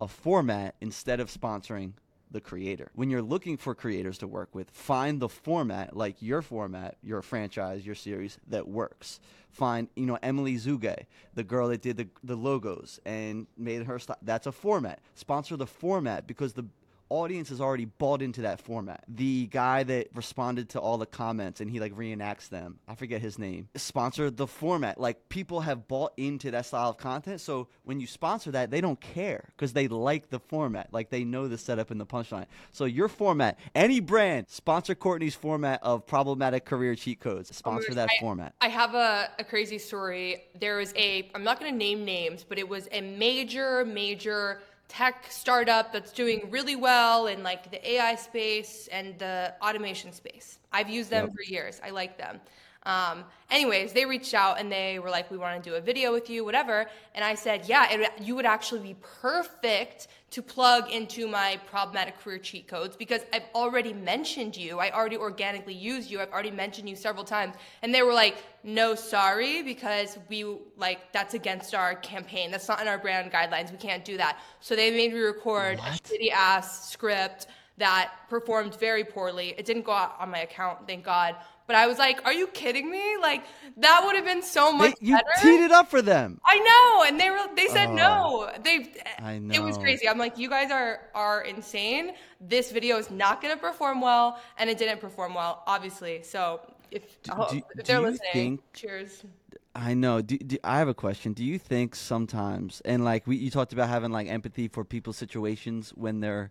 [0.00, 1.92] a format instead of sponsoring
[2.30, 2.90] the creator.
[2.94, 7.22] When you're looking for creators to work with, find the format like your format, your
[7.22, 9.20] franchise, your series that works.
[9.50, 13.98] Find, you know, Emily Zugay, the girl that did the, the logos and made her.
[14.22, 15.00] That's a format.
[15.14, 16.66] Sponsor the format because the
[17.10, 19.04] audience is already bought into that format.
[19.08, 23.20] The guy that responded to all the comments and he like reenacts them, I forget
[23.20, 24.98] his name, sponsored the format.
[24.98, 27.40] Like people have bought into that style of content.
[27.40, 30.88] So when you sponsor that, they don't care because they like the format.
[30.92, 32.46] Like they know the setup and the punchline.
[32.70, 37.54] So your format, any brand, sponsor Courtney's format of problematic career cheat codes.
[37.54, 38.54] Sponsor that I, format.
[38.60, 40.44] I have a, a crazy story.
[40.60, 44.60] There was a, I'm not going to name names, but it was a major, major
[44.90, 50.58] tech startup that's doing really well in like the AI space and the automation space.
[50.72, 51.34] I've used them yep.
[51.34, 51.80] for years.
[51.82, 52.40] I like them.
[52.84, 56.12] Um, anyways, they reached out and they were like, "We want to do a video
[56.12, 60.90] with you, whatever." And I said, "Yeah, it, you would actually be perfect to plug
[60.90, 64.78] into my problematic career cheat codes because I've already mentioned you.
[64.78, 66.20] I already organically use you.
[66.20, 70.46] I've already mentioned you several times." And they were like, "No, sorry, because we
[70.78, 72.50] like that's against our campaign.
[72.50, 73.70] That's not in our brand guidelines.
[73.70, 75.88] We can't do that." So they made me record what?
[75.88, 77.46] a shitty ass script
[77.80, 79.54] that performed very poorly.
[79.58, 81.34] It didn't go out on my account, thank God.
[81.70, 83.16] But I was like, "Are you kidding me?
[83.22, 83.44] Like
[83.76, 86.40] that would have been so much they, you better." You teed it up for them.
[86.44, 88.50] I know, and they were they said no.
[88.64, 89.54] They I know.
[89.54, 90.08] It was crazy.
[90.08, 92.14] I'm like, "You guys are are insane.
[92.40, 96.24] This video is not going to perform well." And it didn't perform well, obviously.
[96.24, 99.22] So, if, do, oh, if they're listening, think, cheers.
[99.76, 100.22] I know.
[100.22, 101.34] Do, do, I have a question.
[101.34, 105.18] Do you think sometimes, and like we, you talked about having like empathy for people's
[105.18, 106.50] situations when they're,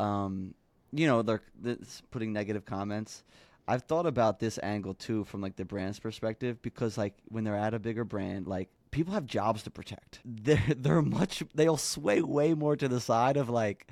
[0.00, 0.54] um,
[0.90, 1.76] you know, they're, they're
[2.10, 3.24] putting negative comments.
[3.66, 7.56] I've thought about this angle too from like the brand's perspective because like when they're
[7.56, 10.20] at a bigger brand, like people have jobs to protect.
[10.24, 13.88] They're they're much they'll sway way more to the side of like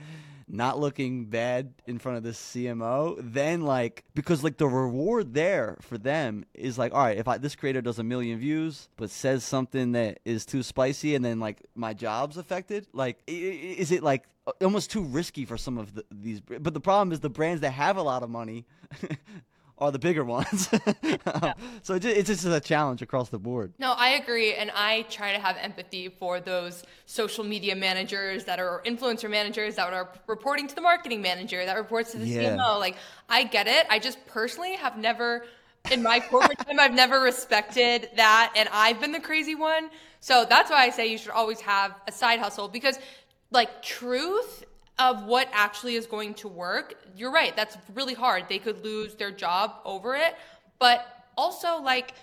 [0.49, 5.79] not looking bad in front of this CMO than like because like the reward there
[5.81, 9.09] for them is like all right if I, this creator does a million views but
[9.09, 14.03] says something that is too spicy and then like my job's affected like is it
[14.03, 14.25] like
[14.61, 17.71] almost too risky for some of the, these but the problem is the brands that
[17.71, 18.67] have a lot of money
[19.83, 20.69] are the bigger ones.
[21.25, 21.55] Um, yeah.
[21.83, 23.73] So it's just a challenge across the board.
[23.79, 24.55] No, I agree.
[24.55, 29.77] And I try to have empathy for those social media managers that are influencer managers
[29.77, 32.57] that are reporting to the marketing manager that reports to the yeah.
[32.57, 32.79] CMO.
[32.79, 32.97] Like,
[33.29, 33.87] I get it.
[33.89, 35.47] I just personally have never,
[35.91, 38.53] in my corporate time, I've never respected that.
[38.57, 39.91] And I've been the crazy one.
[40.21, 42.99] So that's why I say you should always have a side hustle because,
[43.51, 44.65] like, truth
[45.03, 47.57] of what actually is going to work, you're right.
[47.57, 48.45] That's really hard.
[48.49, 50.37] They could lose their job over it.
[50.79, 51.05] But
[51.37, 52.15] also, like,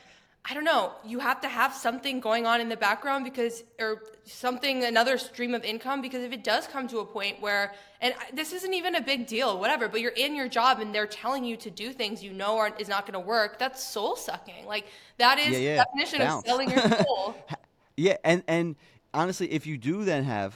[0.46, 4.04] I don't know, you have to have something going on in the background because, or
[4.24, 8.14] something, another stream of income, because if it does come to a point where, and
[8.34, 11.44] this isn't even a big deal, whatever, but you're in your job and they're telling
[11.44, 14.66] you to do things you know aren't, is not going to work, that's soul sucking.
[14.66, 14.86] Like,
[15.18, 15.84] that is yeah, yeah.
[15.84, 16.44] definition Bounce.
[16.44, 17.36] of selling your soul.
[17.98, 18.16] yeah.
[18.24, 18.78] And, and
[19.14, 20.56] honestly, if you do then have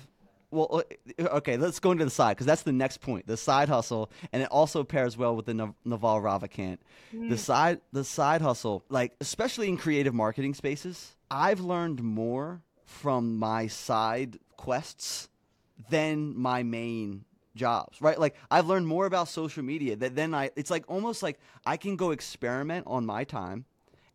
[0.54, 0.84] well,
[1.20, 3.28] uh, okay, let's go into the side because that's the next point.
[3.28, 6.78] The side hustle, and it also pairs well with the Naval Ravikant.
[7.14, 7.30] Mm.
[7.30, 13.38] The side, the side hustle, like especially in creative marketing spaces, I've learned more from
[13.38, 15.30] my side quests
[15.90, 20.50] than my main jobs right like i've learned more about social media that then i
[20.56, 23.66] it's like almost like i can go experiment on my time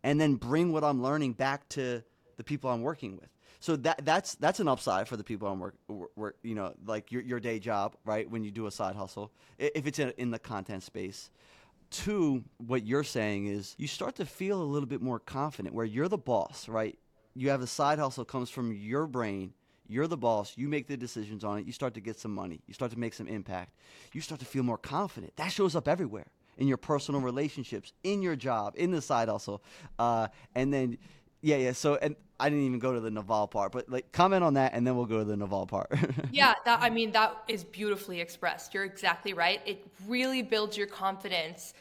[0.03, 2.03] and then bring what i'm learning back to
[2.35, 5.59] the people i'm working with so that that's that's an upside for the people on
[5.59, 5.75] work,
[6.15, 8.29] work you know, like your your day job, right?
[8.29, 11.29] When you do a side hustle, if it's in, in the content space.
[11.91, 15.85] Two, what you're saying is you start to feel a little bit more confident, where
[15.85, 16.97] you're the boss, right?
[17.35, 19.53] You have a side hustle comes from your brain.
[19.87, 20.53] You're the boss.
[20.55, 21.65] You make the decisions on it.
[21.65, 22.61] You start to get some money.
[22.67, 23.73] You start to make some impact.
[24.13, 25.35] You start to feel more confident.
[25.37, 26.27] That shows up everywhere
[26.59, 29.63] in your personal relationships, in your job, in the side hustle,
[29.97, 30.97] uh, and then
[31.41, 31.71] yeah, yeah.
[31.71, 34.73] So and I didn't even go to the Naval part, but like comment on that,
[34.73, 35.91] and then we'll go to the Naval part.
[36.31, 38.73] yeah, that I mean that is beautifully expressed.
[38.73, 39.61] You're exactly right.
[39.65, 41.73] It really builds your confidence.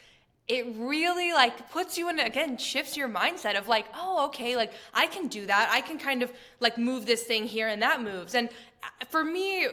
[0.49, 4.73] It really like puts you in again shifts your mindset of like, oh, okay, like
[4.94, 5.68] I can do that.
[5.71, 8.35] I can kind of like move this thing here and that moves.
[8.35, 8.49] And
[8.83, 9.68] uh, for me,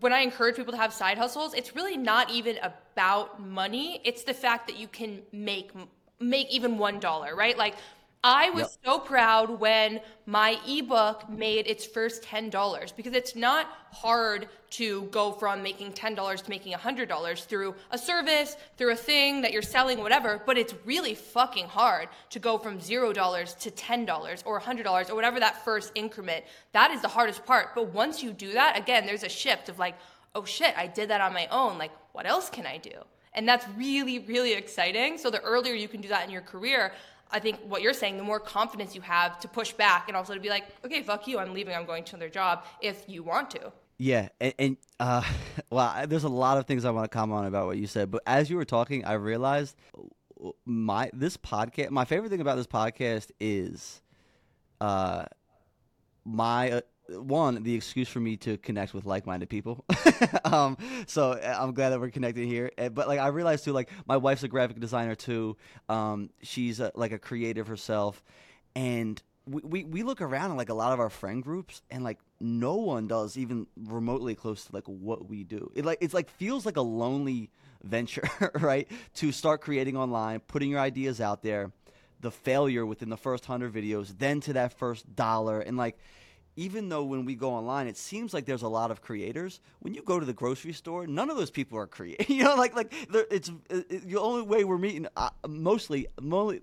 [0.00, 4.00] when I encourage people to have side hustles, it's really not even about money.
[4.04, 5.70] It's the fact that you can make
[6.20, 7.56] make even one dollar, right?
[7.56, 7.74] Like
[8.24, 8.94] I was yep.
[8.94, 15.30] so proud when my ebook made its first $10 because it's not hard to go
[15.30, 20.00] from making $10 to making $100 through a service, through a thing that you're selling,
[20.00, 20.42] whatever.
[20.44, 25.38] But it's really fucking hard to go from $0 to $10 or $100 or whatever
[25.38, 26.44] that first increment.
[26.72, 27.74] That is the hardest part.
[27.74, 29.94] But once you do that, again, there's a shift of like,
[30.34, 31.78] oh shit, I did that on my own.
[31.78, 32.92] Like, what else can I do?
[33.34, 35.18] And that's really, really exciting.
[35.18, 36.92] So the earlier you can do that in your career,
[37.30, 40.34] I think what you're saying, the more confidence you have to push back and also
[40.34, 43.22] to be like, okay, fuck you, I'm leaving, I'm going to another job if you
[43.22, 43.72] want to.
[43.98, 45.22] Yeah, and, and uh,
[45.70, 48.10] well, there's a lot of things I want to comment on about what you said,
[48.10, 49.76] but as you were talking, I realized
[50.64, 51.90] my this podcast.
[51.90, 54.00] My favorite thing about this podcast is,
[54.80, 55.24] uh,
[56.24, 59.84] my uh, one the excuse for me to connect with like-minded people.
[60.44, 62.70] um, so uh, I'm glad that we're connected here.
[62.76, 65.56] Uh, but like I realized too, like my wife's a graphic designer too.
[65.88, 68.22] Um, she's a, like a creative herself,
[68.76, 72.18] and we, we, we look around like a lot of our friend groups and like
[72.40, 75.70] no one does even remotely close to like what we do.
[75.74, 77.50] It like it's like feels like a lonely
[77.82, 78.88] venture, right?
[79.14, 81.72] To start creating online, putting your ideas out there,
[82.20, 85.98] the failure within the first 100 videos, then to that first dollar and like
[86.58, 89.60] even though when we go online, it seems like there's a lot of creators.
[89.78, 92.28] When you go to the grocery store, none of those people are creators.
[92.36, 95.06] you know, like like it's it, the only way we're meeting.
[95.16, 96.62] Uh, mostly, mostly,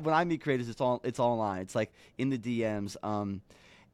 [0.00, 1.62] when I meet creators, it's all it's online.
[1.62, 2.96] It's like in the DMs.
[3.02, 3.40] Um,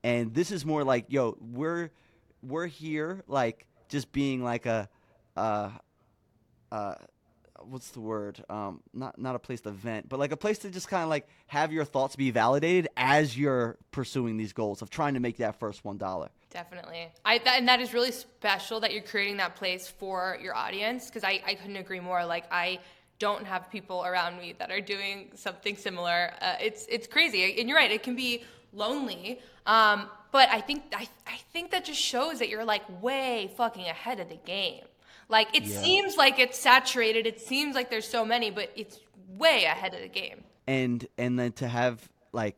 [0.04, 1.90] and this is more like, yo, we're
[2.42, 4.90] we're here, like just being like a,
[5.38, 5.70] uh,
[6.70, 6.96] uh,
[7.64, 8.42] what's the word?
[8.48, 11.08] Um, not not a place to vent, but like a place to just kind of
[11.08, 15.36] like have your thoughts be validated as you're pursuing these goals of trying to make
[15.38, 16.30] that first one dollar.
[16.50, 20.54] Definitely, I that, and that is really special that you're creating that place for your
[20.54, 22.24] audience because I I couldn't agree more.
[22.24, 22.80] Like I
[23.18, 26.32] don't have people around me that are doing something similar.
[26.40, 27.90] Uh, it's it's crazy, and you're right.
[27.90, 32.48] It can be lonely, um, but I think I I think that just shows that
[32.48, 34.84] you're like way fucking ahead of the game.
[35.30, 35.80] Like it yeah.
[35.80, 37.26] seems like it's saturated.
[37.26, 39.00] It seems like there's so many, but it's
[39.38, 40.44] way ahead of the game.
[40.66, 42.56] And and then to have like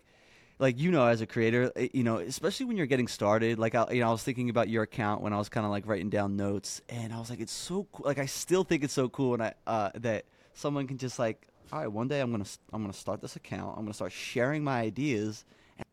[0.58, 3.74] like you know as a creator eh, you know especially when you're getting started like
[3.74, 5.86] I, you know I was thinking about your account when I was kind of like
[5.86, 8.92] writing down notes and I was like it's so cool like I still think it's
[8.92, 12.30] so cool when I uh, that someone can just like, all right, one day I'm
[12.30, 13.76] gonna I'm gonna start this account.
[13.76, 15.44] I'm gonna start sharing my ideas.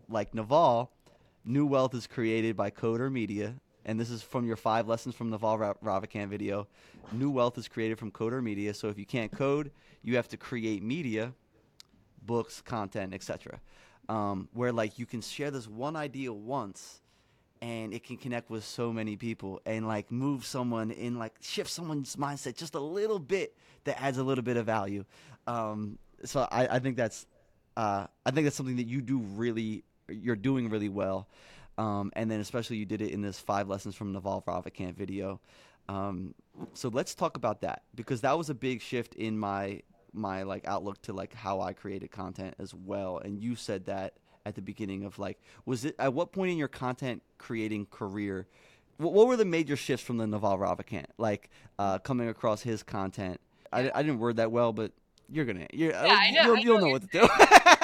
[0.07, 0.91] Like Naval,
[1.45, 5.29] New Wealth is created by Coder Media, and this is from your five lessons from
[5.29, 6.67] Naval Ravikant video.
[7.11, 8.73] New Wealth is created from Coder Media.
[8.73, 9.71] So if you can't code,
[10.03, 11.33] you have to create media,
[12.25, 13.59] books, content, etc.
[14.07, 17.01] Um, where like you can share this one idea once
[17.61, 21.69] and it can connect with so many people and like move someone in like shift
[21.69, 25.03] someone's mindset just a little bit that adds a little bit of value
[25.47, 27.25] um, so I, I, think that's
[27.75, 31.27] uh, i think that's something that you do really you're doing really well
[31.79, 35.39] um, and then especially you did it in this five lessons from naval ravikant video.
[35.87, 36.35] Um,
[36.73, 40.67] so let's talk about that because that was a big shift in my my like
[40.67, 43.19] outlook to like how i created content as well.
[43.19, 44.15] And you said that
[44.45, 48.47] at the beginning of like was it at what point in your content creating career
[48.97, 51.05] what, what were the major shifts from the Naval Ravikant?
[51.17, 53.39] Like uh, coming across his content.
[53.71, 54.91] I, I didn't word that well but
[55.31, 57.29] you're gonna you're, yeah, I know, you'll, you'll know, what to do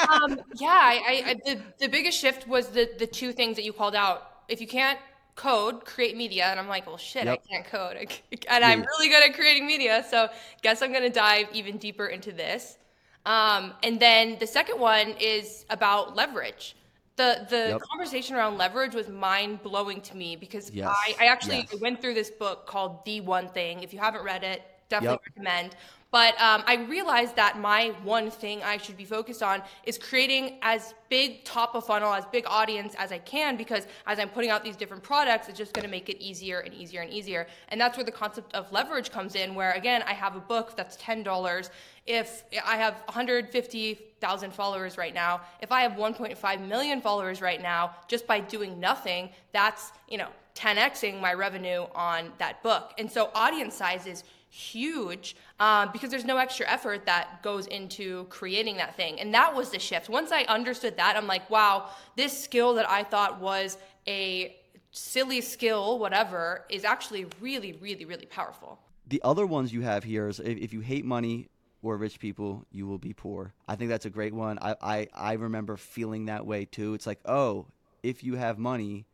[0.10, 3.74] um, yeah I, I, the, the biggest shift was the the two things that you
[3.74, 5.00] called out if you can't
[5.36, 7.42] code create media and i'm like well shit yep.
[7.44, 7.98] i can't code
[8.50, 10.30] and i'm really good at creating media so
[10.62, 12.78] guess i'm going to dive even deeper into this
[13.26, 16.76] um, and then the second one is about leverage.
[17.16, 17.82] The the yep.
[17.82, 20.90] conversation around leverage was mind blowing to me because yes.
[20.90, 21.80] I, I actually yes.
[21.80, 23.82] went through this book called The One Thing.
[23.84, 25.36] If you haven't read it, definitely yep.
[25.36, 25.76] recommend.
[26.16, 30.60] But um, I realized that my one thing I should be focused on is creating
[30.62, 34.50] as big top of funnel, as big audience as I can, because as I'm putting
[34.50, 37.48] out these different products, it's just going to make it easier and easier and easier.
[37.68, 40.78] And that's where the concept of leverage comes in, where again, I have a book
[40.78, 41.70] that's $10.
[42.06, 47.94] If I have 150,000 followers right now, if I have 1.5 million followers right now,
[48.08, 52.94] just by doing nothing, that's, you know, 10xing my revenue on that book.
[52.98, 54.24] And so audience size is
[54.56, 59.20] huge um, because there's no extra effort that goes into creating that thing.
[59.20, 60.08] And that was the shift.
[60.08, 64.56] Once I understood that, I'm like, wow, this skill that I thought was a
[64.92, 68.80] silly skill, whatever, is actually really, really, really powerful.
[69.08, 71.50] The other ones you have here is if, if you hate money,
[71.84, 73.54] or rich people, you will be poor.
[73.68, 74.58] I think that's a great one.
[74.60, 76.96] I, I, I remember feeling that way too.
[76.96, 77.68] It's like, oh,
[78.02, 79.06] if you have money,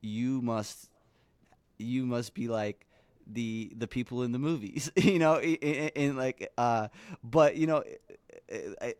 [0.00, 0.88] you must
[1.76, 2.86] you must be like
[3.32, 6.88] the the people in the movies, you know, in, like, uh,
[7.22, 7.82] but you know,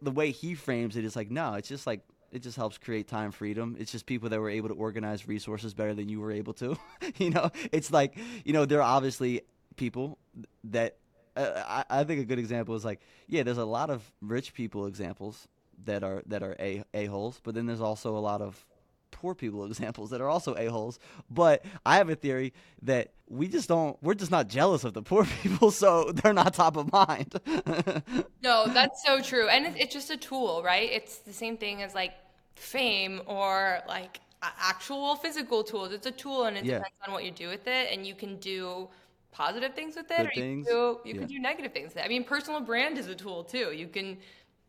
[0.02, 2.00] the way he frames it is like, no, it's just like
[2.32, 3.76] it just helps create time freedom.
[3.78, 6.76] It's just people that were able to organize resources better than you were able to.
[7.16, 9.42] you know, it's like you know there are obviously
[9.76, 10.18] people
[10.64, 10.96] that
[11.36, 14.54] uh, I, I think a good example is like yeah, there's a lot of rich
[14.54, 15.48] people examples
[15.84, 18.64] that are that are a a holes, but then there's also a lot of
[19.10, 20.98] poor people examples that are also a-holes.
[21.30, 25.02] But I have a theory that we just don't, we're just not jealous of the
[25.02, 27.34] poor people, so they're not top of mind.
[28.42, 29.48] no, that's so true.
[29.48, 30.90] And it's just a tool, right?
[30.90, 32.12] It's the same thing as like
[32.56, 35.92] fame or like actual physical tools.
[35.92, 36.78] It's a tool, and it Yeah.
[36.78, 37.92] depends on what you do with it.
[37.92, 38.88] And you can do
[39.32, 40.66] positive things with it, Good or you things.
[40.66, 41.18] can do you Yeah.
[41.20, 41.92] can do negative things.
[41.96, 43.72] I mean, personal brand is a tool too.
[43.72, 44.18] You can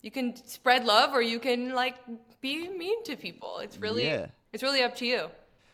[0.02, 1.96] you can spread love, or you can like
[2.42, 3.60] be mean to people.
[3.60, 4.28] It's really Yeah.
[4.52, 5.30] it's really up to you.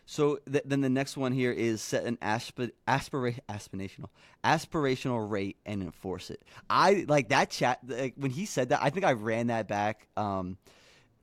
[0.09, 4.07] So th- then the next one here is set an asp- aspira- aspirational
[4.43, 6.41] aspirational rate and enforce it.
[6.69, 8.81] I like that chat like, when he said that.
[8.81, 10.57] I think I ran that back um,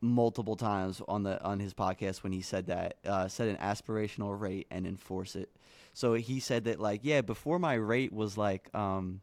[0.03, 2.99] multiple times on the on his podcast when he said that.
[3.07, 5.51] Uh, set an aspirational rate and enforce it.
[5.95, 9.23] So he said that like yeah, before my rate was like um,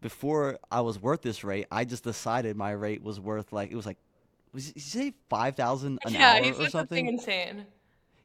[0.00, 3.76] before I was worth this rate, I just decided my rate was worth like it
[3.76, 3.98] was like
[4.54, 7.06] was he say five thousand an yeah, hour or something something?
[7.06, 7.66] insane.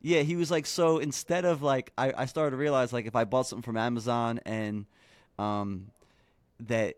[0.01, 3.15] Yeah, he was like, so instead of like, I, I started to realize like if
[3.15, 4.85] I bought something from Amazon and
[5.37, 5.87] um,
[6.61, 6.95] that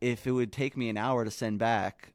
[0.00, 2.12] if it would take me an hour to send back,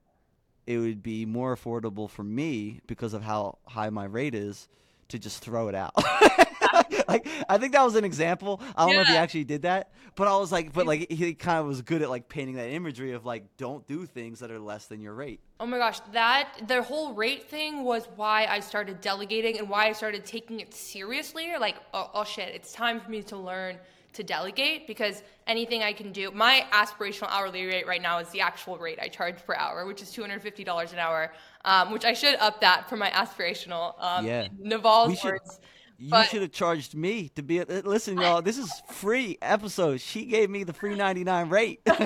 [0.68, 4.68] it would be more affordable for me because of how high my rate is
[5.08, 5.94] to just throw it out.
[7.08, 8.62] like I think that was an example.
[8.76, 11.34] I don't know if he actually did that, but I was like, but like he
[11.34, 14.52] kind of was good at like painting that imagery of like don't do things that
[14.52, 15.40] are less than your rate.
[15.60, 19.88] Oh my gosh, that the whole rate thing was why I started delegating and why
[19.88, 21.52] I started taking it seriously.
[21.60, 23.78] Like, oh, oh shit, it's time for me to learn
[24.12, 28.42] to delegate because anything I can do, my aspirational hourly rate right now is the
[28.42, 31.32] actual rate I charge per hour, which is two hundred fifty dollars an hour.
[31.66, 33.94] Um, which I should up that for my aspirational.
[34.02, 34.48] Um, Yeah.
[34.60, 35.60] Naval's We should- words.
[36.02, 37.60] You But- should have charged me to be.
[37.60, 38.42] A, eh, listen, y'all.
[38.42, 40.00] This is free episode.
[40.00, 41.82] She gave me the free ninety nine rate.
[41.86, 42.00] but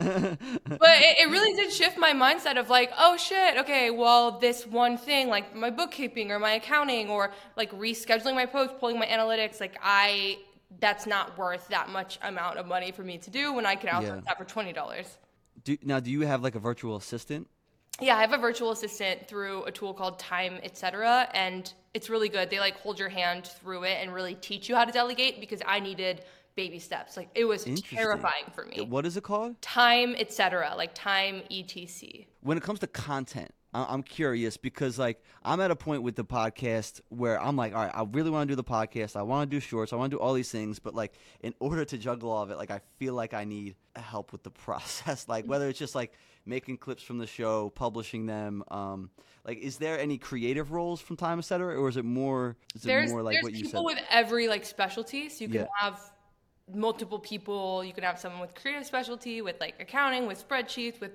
[0.00, 4.96] it, it really did shift my mindset of like, oh shit, okay, well, this one
[4.96, 9.60] thing, like my bookkeeping or my accounting or like rescheduling my posts, pulling my analytics,
[9.60, 10.38] like I,
[10.80, 13.90] that's not worth that much amount of money for me to do when I can
[13.90, 14.20] outsource Yeah.
[14.26, 15.18] that for twenty dollars.
[15.64, 17.46] do, now, do you have like a virtual assistant?
[18.00, 22.28] Yeah, I have a virtual assistant through a tool called Time, etc., and it's really
[22.28, 22.48] good.
[22.50, 25.60] They like hold your hand through it and really teach you how to delegate because
[25.66, 26.22] I needed
[26.54, 27.16] baby steps.
[27.16, 28.82] Like it was terrifying for me.
[28.82, 29.60] What is it called?
[29.62, 32.24] Time, etc., like time, etc.
[32.40, 36.24] When it comes to content, I'm curious because like I'm at a point with the
[36.24, 39.14] podcast where I'm like, all right, I really want to do the podcast.
[39.14, 39.92] I want to do shorts.
[39.92, 42.50] I want to do all these things, but like in order to juggle all of
[42.50, 45.28] it, like I feel like I need help with the process.
[45.28, 46.12] like whether it's just like
[46.48, 48.64] making clips from the show, publishing them.
[48.70, 49.10] Um,
[49.44, 52.56] like, is there any creative roles from Time Etc., or is it more?
[52.74, 53.96] Is it there's more like what you people said?
[53.96, 55.66] with every like specialty so you can Yeah.
[55.78, 56.00] have
[56.74, 61.12] multiple people you can have someone with creative specialty with like accounting with spreadsheets with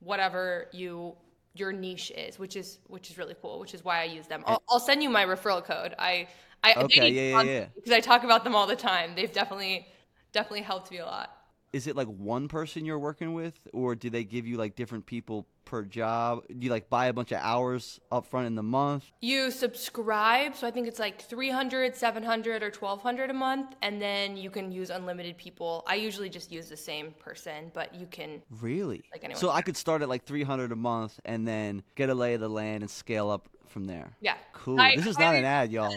[0.00, 1.14] whatever you
[1.54, 4.42] your niche is which is which is really cool which is why i use them
[4.46, 6.26] i'll, I'll send you my referral code i
[6.64, 7.66] i Okay, yeah, yeah, yeah.
[7.76, 9.86] because i talk about them all the time they've definitely
[10.32, 11.35] definitely helped me a lot
[11.76, 15.04] is it like one person you're working with or do they give you like different
[15.04, 16.42] people per job?
[16.48, 19.04] Do you like buy a bunch of hours up front in the month?
[19.20, 24.38] You subscribe so i think it's like 300 700 or 1200 a month and then
[24.38, 25.84] you can use unlimited people.
[25.86, 29.04] I usually just use the same person but you can really?
[29.12, 29.38] Like anyone.
[29.40, 32.40] So i could start at like 300 a month and then get a lay of
[32.40, 34.16] the land and scale up from there.
[34.20, 34.36] Yeah.
[34.54, 34.80] Cool.
[34.80, 35.94] I- this is not I- an ad y'all.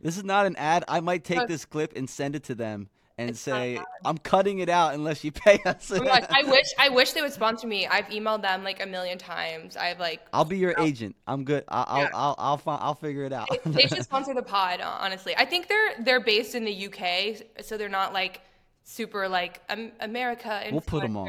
[0.00, 0.82] This is not an ad.
[0.88, 1.46] I might take No.
[1.46, 2.88] this clip and send it to them
[3.20, 6.66] and It's say i'm cutting it out unless you pay us Oh gosh, I wish
[6.78, 7.86] I wish they would sponsor me.
[7.86, 9.76] I've emailed them like a million times.
[9.76, 12.10] I've like i'll be your agent i'm good I'll, Yeah.
[12.14, 14.80] I'll, I'll, fi- I'll figure it out they, they should sponsor the pod.
[14.80, 18.40] Honestly, I think they're they're based in the UK, so they're not like
[18.84, 20.62] super like um, America.
[20.70, 21.28] We'll put them on.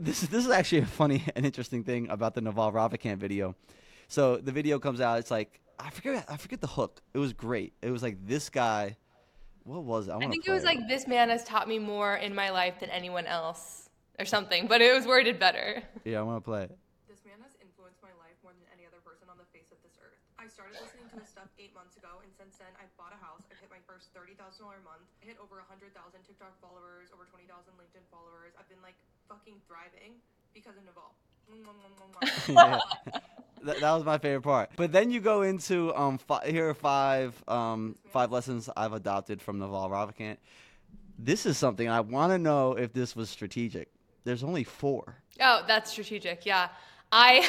[0.00, 3.54] this is this is actually a funny and interesting thing about the Naval Ravikant video.
[4.08, 5.18] So the video comes out.
[5.18, 7.02] It's like I forget I forget the hook.
[7.14, 7.72] It was great.
[7.82, 8.96] It was like this guy.
[9.66, 10.10] What was it?
[10.10, 12.34] I, I wanna think it play was like this man has taught me more in
[12.34, 14.70] my life than anyone else, or something.
[14.70, 15.82] But it was worded better.
[16.06, 16.72] Yeah, I want to play it.
[17.10, 19.78] This man has influenced my life more than any other person on the face of
[19.82, 20.14] this earth.
[20.38, 23.18] I started listening to his stuff eight months ago, and since then, I've bought a
[23.18, 23.42] house.
[23.50, 25.02] I've hit my first $30,000 a month.
[25.18, 25.90] I hit over 100,000
[26.22, 28.54] TikTok followers, over 20,000 LinkedIn followers.
[28.54, 28.96] I've been like
[29.26, 30.22] fucking thriving
[30.54, 31.10] because of Naval.
[32.48, 32.78] Yeah.
[33.66, 34.70] That, that was my favorite part.
[34.76, 39.42] But then you go into um fi- here are five um five lessons I've adopted
[39.42, 40.38] from Naval Ravikant.
[41.18, 43.88] This is something I want to know if this was strategic.
[44.24, 45.16] There's only four.
[45.40, 46.44] Oh, that's strategic.
[46.44, 46.68] Yeah.
[47.12, 47.46] I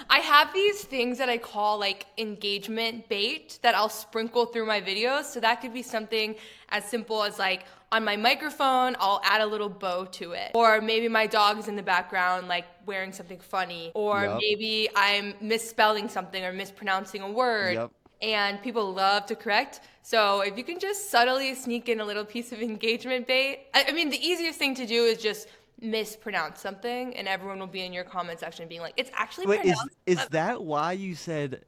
[0.10, 4.80] I have these things that I call like engagement bait that I'll sprinkle through my
[4.80, 5.24] videos.
[5.24, 6.36] So that could be something
[6.68, 7.64] as simple as like
[7.94, 10.50] on my microphone, I'll add a little bow to it.
[10.54, 13.92] Or maybe my dog is in the background like wearing something funny.
[13.94, 14.40] Or Yup.
[14.40, 17.74] maybe I'm misspelling something or mispronouncing a word.
[17.74, 17.92] Yep.
[18.20, 19.80] And people love to correct.
[20.02, 23.86] So if you can just subtly sneak in a little piece of engagement bait, I,
[23.88, 25.46] I mean, the easiest thing to do is just
[25.80, 29.60] mispronounce something, and everyone will be in your comment section being like, "It's actually Wait,
[29.64, 31.64] is pronounced." is that why you said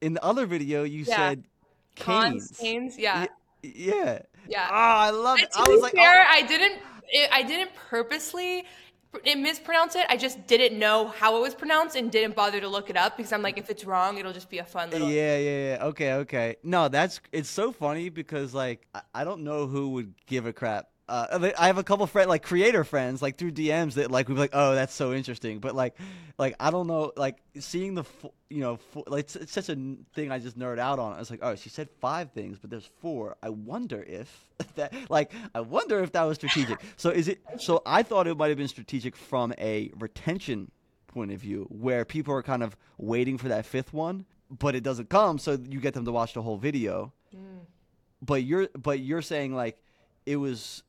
[0.00, 1.16] in the other video you Yeah.
[1.16, 1.44] said
[1.96, 2.52] canes.
[2.58, 3.22] canes, yeah.
[3.22, 3.28] Y-
[3.62, 4.22] Yeah.
[4.48, 4.68] Yeah.
[4.70, 5.52] Oh, I love it.
[5.52, 6.32] to I be was like, fair, oh.
[6.32, 6.80] I didn't.
[7.12, 8.64] It, I didn't purposely
[9.24, 10.06] it mispronounce it.
[10.08, 13.16] I just didn't know how it was pronounced and didn't bother to look it up
[13.16, 15.10] because I'm like, if it's wrong, it'll just be a fun little.
[15.10, 15.84] Yeah, yeah, yeah.
[15.86, 16.56] Okay, okay.
[16.62, 20.52] No, that's it's so funny because like I, I don't know who would give a
[20.52, 20.88] crap.
[21.10, 24.34] Uh, I have a couple friend like creator friends like through DMs that like we
[24.34, 25.58] be like, oh, that's so interesting.
[25.58, 25.96] But like,
[26.38, 28.04] like I don't know, like seeing the
[28.48, 31.12] you know like it's, it's such a n- thing I just nerd out on.
[31.14, 33.36] I was like, oh, she said five things, but there's four.
[33.42, 36.78] I wonder if that like I wonder if that was strategic.
[36.96, 37.40] so is it?
[37.58, 40.70] So I thought it might have been strategic from a retention
[41.08, 44.84] point of view where people are kind of waiting for that fifth one but it
[44.84, 47.12] doesn't come so you get them to watch the whole video
[48.22, 49.76] but you're but you're saying like
[50.24, 50.84] it was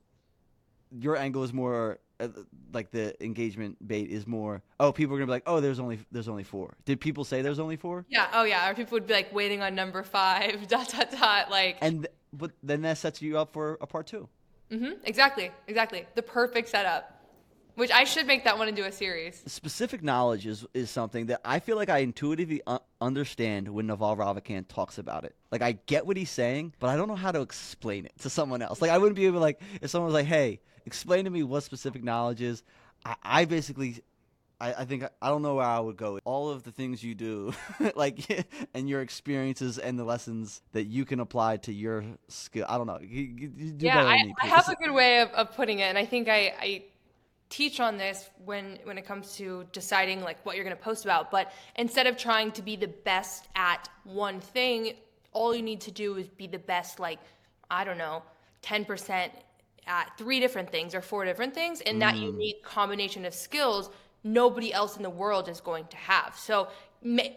[0.99, 2.27] your angle is more uh,
[2.73, 5.99] like the engagement bait is more oh people are gonna be like oh there's only
[6.11, 8.27] there's only four did people say there's only four Yeah.
[8.33, 8.69] Oh yeah.
[8.69, 10.67] Or people would be like waiting on number five.
[10.67, 11.49] Dot dot dot.
[11.49, 11.77] Like.
[11.81, 14.27] and th- but then that sets you up for a part two
[14.69, 15.51] hmm exactly.
[15.67, 16.05] Exactly.
[16.15, 17.17] The perfect setup.
[17.75, 19.41] Which I should make that one into a series.
[19.47, 24.15] specific knowledge is, is something that I feel like I intuitively uh, understand when Naval
[24.17, 25.35] Ravikant talks about it.
[25.51, 28.29] Like I get what he's saying, but I don't know how to explain it to
[28.29, 28.81] someone else.
[28.81, 31.43] Like I wouldn't be able to like if someone was like, "Hey, explain to me
[31.43, 32.63] what specific knowledge is."
[33.05, 34.01] I, I basically,
[34.59, 36.19] I, I think I don't know where I would go.
[36.23, 37.53] All of the things you do,
[37.95, 42.65] like and your experiences and the lessons that you can apply to your skill.
[42.69, 42.99] I don't know.
[43.01, 45.79] You, you- you do yeah, I, me, I have a good way of, of putting
[45.79, 46.83] it, and I think I, I
[47.49, 51.05] teach on this when when it comes to deciding like what you're going to post
[51.05, 51.31] about.
[51.31, 54.93] But instead of trying to be the best at one thing,
[55.33, 57.19] all you need to do is be the best, like
[57.69, 58.21] I don't know,
[58.61, 59.33] ten percent
[59.87, 62.23] at three different things or four different things, and that mm.
[62.23, 63.89] unique combination of skills
[64.23, 66.37] nobody else in the world is going to have.
[66.37, 66.67] So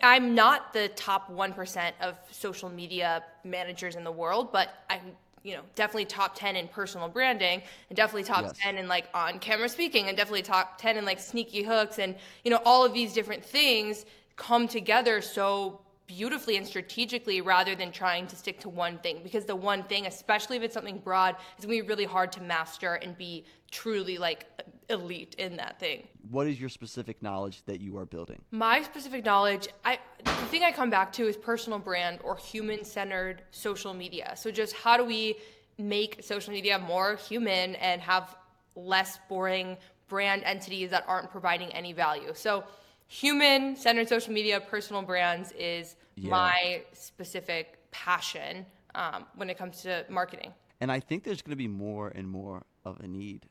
[0.03, 5.01] I'm not the top 1% of social media managers in the world, but I'm
[5.43, 8.57] you know definitely top 10 in personal branding and definitely top Yes.
[8.61, 12.17] 10 in like on camera speaking and definitely top 10 in like sneaky hooks and
[12.45, 17.91] you know all of these different things come together so beautifully and strategically rather than
[17.91, 21.35] trying to stick to one thing because the one thing especially if it's something broad
[21.59, 24.47] is going to be really hard to master and be truly like
[24.91, 28.43] elite in that thing What is your specific knowledge that you are building?
[28.51, 33.43] my specific knowledge, I the thing I come back to is personal brand or human-centered
[33.51, 34.35] social media.
[34.37, 35.37] So just how do we
[35.79, 38.37] make social media more human and have
[38.77, 39.77] less boring
[40.09, 42.33] brand entities that aren't providing any value.
[42.35, 42.65] So
[43.07, 46.31] human-centered social media, personal brands is Yeah.
[46.31, 50.53] my specific passion um, when it comes to marketing.
[50.81, 53.47] And I think there's going to be more and more of a need.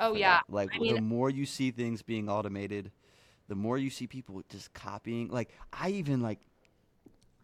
[0.00, 0.44] Oh yeah, that.
[0.48, 2.92] Like I the more you see things being automated,
[3.48, 5.28] the more you see people just copying.
[5.28, 6.38] Like I even like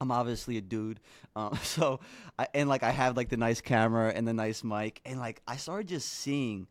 [0.01, 1.01] I'm obviously a dude,
[1.37, 2.01] um, so
[2.39, 5.43] I, and like I have like the nice camera and the nice mic, and like
[5.49, 6.69] I started just seeing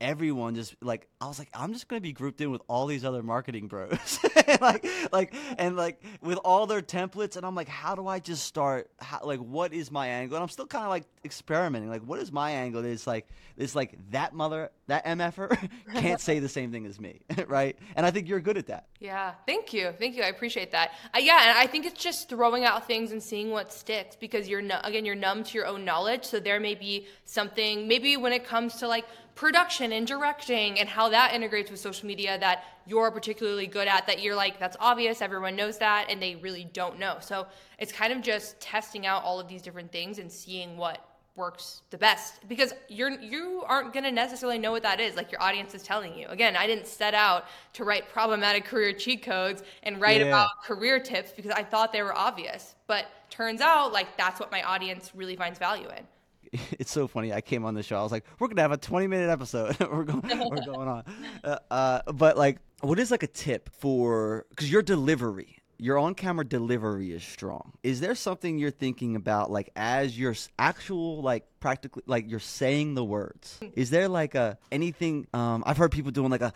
[0.00, 3.04] everyone just like I was like I'm just gonna be grouped in with all these
[3.04, 7.68] other marketing bros, and like like and like with all their templates, and I'm like,
[7.68, 8.90] how do I just start?
[8.98, 10.36] How, like, what is my angle?
[10.36, 11.90] And I'm still kind of like experimenting.
[11.90, 12.84] Like, what is my angle?
[12.84, 17.20] It's like it's like that mother that mf'er can't say the same thing as me,
[17.46, 17.76] right?
[17.96, 18.86] And I think you're good at that.
[19.00, 20.22] Yeah, thank you, thank you.
[20.22, 20.92] I appreciate that.
[21.14, 24.48] Uh, yeah, and I think it's just throwing out things and seeing what sticks because
[24.48, 26.24] you're again you're numb to your own knowledge.
[26.24, 29.04] So there may be something maybe when it comes to like
[29.38, 34.04] production and directing and how that integrates with social media that you're particularly good at
[34.04, 37.18] that you're like that's obvious everyone knows that and they really don't know.
[37.20, 37.46] So
[37.78, 41.82] it's kind of just testing out all of these different things and seeing what works
[41.90, 42.48] the best.
[42.48, 45.84] Because you're you aren't going to necessarily know what that is like your audience is
[45.84, 46.26] telling you.
[46.26, 50.26] Again i didn't set out to write problematic career cheat codes and write Yeah.
[50.26, 52.74] about career tips because i thought they were obvious.
[52.88, 56.04] But turns out like that's what my audience really finds value in
[56.78, 57.32] it's so funny.
[57.32, 57.98] I came on the show.
[57.98, 59.78] I was like, "We're gonna have a 20 minute episode.
[59.92, 61.04] we're going, we're going on."
[61.44, 64.46] Uh, uh, but like, what is like a tip for?
[64.50, 67.72] Because your delivery, your on camera delivery is strong.
[67.82, 72.94] Is there something you're thinking about, like as your actual, like practically, like you're saying
[72.94, 73.58] the words?
[73.74, 75.26] Is there like a anything?
[75.34, 76.52] Um, I've heard people doing like a.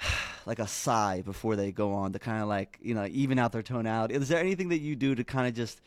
[0.46, 3.52] Like a sigh before they go on to kind of like you know even out
[3.52, 4.12] their tonality.
[4.12, 5.80] Is there anything that you do to kind of just,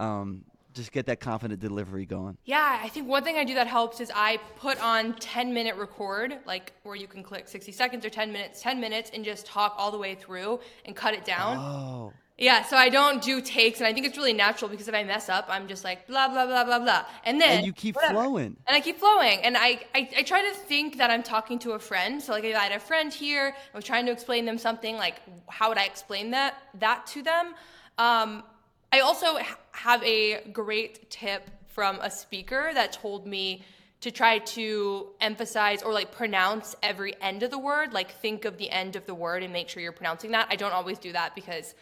[0.00, 0.46] um,
[0.78, 2.38] just get that confident delivery going?
[2.44, 5.76] Yeah, I think one thing I do that helps is I put on 10 minute
[5.76, 9.44] record, like where you can click 60 seconds or 10 minutes, 10 minutes, and just
[9.46, 11.56] talk all the way through and cut it down.
[11.58, 12.12] Oh.
[12.40, 15.02] Yeah, so I don't do takes, and I think it's really natural because if I
[15.02, 17.96] mess up, I'm just like blah blah blah blah blah, and then and you keep
[17.96, 18.14] whatever.
[18.14, 18.56] flowing.
[18.68, 21.72] And I keep flowing, and I, I I try to think that I'm talking to
[21.72, 22.22] a friend.
[22.22, 24.94] So like if I had a friend here, I'm trying to explain them something.
[24.96, 25.16] Like
[25.48, 27.56] how would I explain that that to them?
[27.98, 28.44] Um,
[28.92, 33.62] I also ha- have a great tip from a speaker that told me
[34.00, 38.56] to try to emphasize or like pronounce every end of the word, like think of
[38.56, 40.46] the end of the word and make sure you're pronouncing that.
[40.50, 41.74] I don't always do that because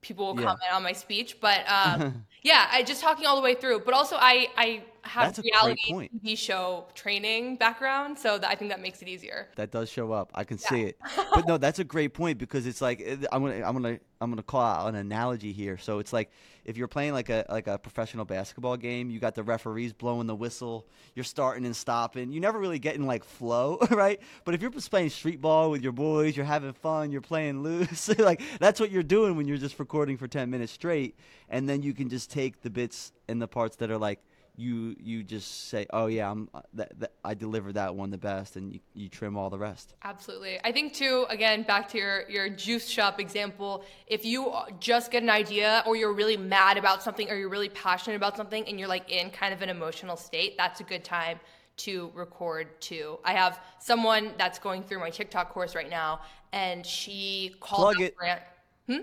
[0.00, 0.46] people will Yeah.
[0.48, 3.80] comment on my speech, but um, yeah, I just talking all the way through.
[3.80, 6.10] But also, I I have reality.
[6.24, 9.48] TV show training background, so that I think that makes it easier.
[9.56, 10.30] That does show up.
[10.34, 10.98] I can see it.
[11.34, 14.30] But no, that's a great point because it's like eh, I'm gonna I'm gonna I'm
[14.30, 15.76] gonna call out an analogy here.
[15.78, 16.30] So it's like
[16.64, 20.26] if you're playing like a like a professional basketball game, you got the referees blowing
[20.26, 22.32] the whistle, you're starting and stopping.
[22.32, 24.20] You never really get in like flow, right?
[24.44, 27.62] But if you're just playing street ball with your boys, you're having fun, you're playing
[27.62, 31.16] loose, like that's what you're doing when you're just recording for 10 minutes straight,
[31.48, 34.20] and then you can just take the bits and the parts that are like
[34.56, 38.18] you you just say, oh yeah, I'm uh, that, that I delivered that one the
[38.18, 39.94] best, and you, you trim all the rest.
[40.02, 40.58] Absolutely.
[40.64, 45.22] I think too, again, back to your, your juice shop example, if you just get
[45.22, 48.78] an idea or you're really mad about something or you're really passionate about something and
[48.78, 51.38] you're like in kind of an emotional state, that's a good time
[51.78, 53.18] to record too.
[53.24, 56.20] I have someone that's going through my TikTok course right now
[56.52, 58.16] and she called Plug out it.
[58.16, 58.40] Grant.
[58.88, 59.00] Well,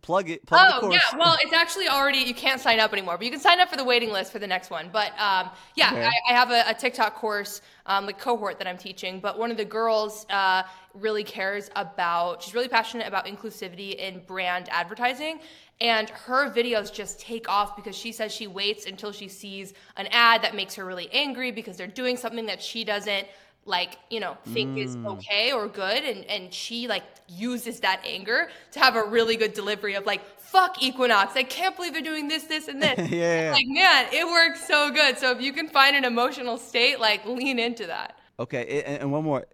[0.00, 0.46] plug it.
[0.46, 3.30] Plug the Oh yeah, well it's actually already you can't sign up anymore, but you
[3.30, 4.88] can sign up for the waiting list for the next one.
[4.92, 6.04] But um, yeah, Okay.
[6.04, 9.20] I, I have a, a TikTok course, um, like cohort that I'm teaching.
[9.20, 10.62] But one of the girls uh,
[10.94, 12.42] really cares about.
[12.42, 15.40] She's really passionate about inclusivity in brand advertising,
[15.80, 20.06] and her videos just take off because she says she waits until she sees an
[20.10, 23.26] ad that makes her really angry because they're doing something that she doesn't
[23.66, 25.18] like you know think is Mm.
[25.18, 29.52] okay or good and and she like uses that anger to have a really good
[29.52, 33.50] delivery of like fuck equinox i can't believe they're doing this this and this Yeah.
[33.52, 37.26] like man it works so good so if you can find an emotional state like
[37.26, 39.46] lean into that Okay, and, and one more.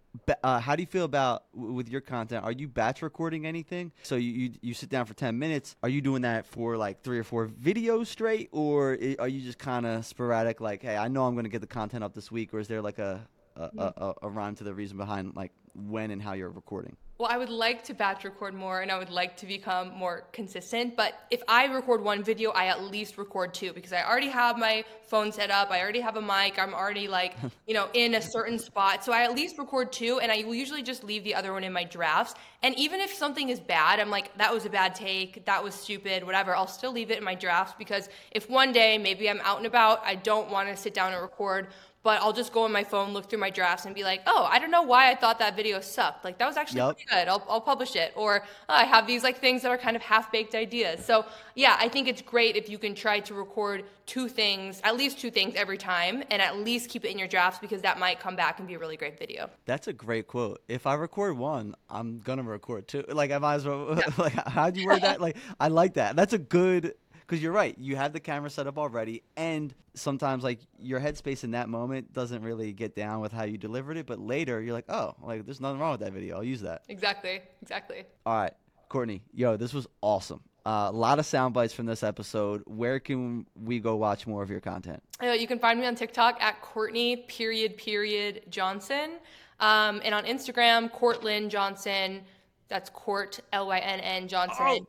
[0.43, 2.45] Uh, how do you feel about with your content?
[2.45, 3.93] Are you batch recording anything?
[4.03, 5.77] So you, you you sit down for ten minutes.
[5.85, 9.59] Are you doing that for like three or four videos straight, or are you just
[9.59, 10.61] kind of sporadic?
[10.61, 12.67] Like, hey, I know I'm going to get the content up this week, or is
[12.67, 13.25] there like a
[13.57, 16.97] a, a, a rhyme to the reason behind like when and how you're recording?
[17.19, 20.25] Well, I would like to batch record more and I would like to become more
[20.33, 20.97] consistent.
[20.97, 24.59] But if I record one video, I at least record two because I already have
[24.59, 25.71] my phone set up.
[25.71, 26.59] I already have a mic.
[26.59, 27.37] I'm already like,
[27.69, 29.05] you know, in a certain spot.
[29.05, 31.63] So I at least record two and I will usually just leave the other one
[31.63, 32.35] in my drafts.
[32.65, 35.45] And even if something is bad, I'm like, that was a bad take.
[35.47, 36.57] That was stupid, whatever.
[36.57, 39.67] I'll still leave it in my drafts because if one day maybe I'm out and
[39.67, 41.69] about, I don't want to sit down and record
[42.03, 44.49] but I'll just go on my phone, look through my drafts, and be like, oh,
[44.51, 46.25] I don't know why I thought that video sucked.
[46.25, 46.97] Like, that was actually Yup.
[46.97, 47.29] pretty good.
[47.29, 48.13] I'll, I'll publish it.
[48.17, 51.05] Or oh, I have these like things that are kind of half baked ideas.
[51.05, 51.25] So,
[51.55, 55.19] yeah, I think it's great if you can try to record two things, at least
[55.21, 58.19] two things every time, and at least keep it in your drafts because that might
[58.19, 59.49] come back and be a really great video.
[59.65, 60.61] That's a great quote.
[60.69, 63.05] If I record one, I'm gonna record two.
[63.09, 64.01] Like I might as well.
[64.19, 65.21] like how'd you word that?
[65.21, 66.17] Like I like that.
[66.17, 66.95] That's a good.
[67.33, 67.75] Because you're right.
[67.79, 72.13] You have the camera set up already, and sometimes like your headspace in that moment
[72.13, 74.05] doesn't really get down with how you delivered it.
[74.05, 76.37] But later, you're like, oh, like there's nothing wrong with that video.
[76.37, 76.83] I'll use that.
[76.91, 77.41] Exactly.
[77.63, 78.05] Exactly.
[78.27, 78.53] All right,
[78.91, 79.23] Courtney.
[79.33, 80.43] Yo, this was awesome.
[80.67, 82.65] Uh, a lot of sound bites from this episode.
[82.67, 85.03] Where can we go watch more of your content?
[85.23, 89.13] Uh, you can find me on TikTok at Courtney period period Johnson,
[89.59, 92.25] um, and on Instagram Courtlynn Johnson.
[92.69, 94.57] That's Court L Y N N Johnson.
[94.61, 94.87] Oh.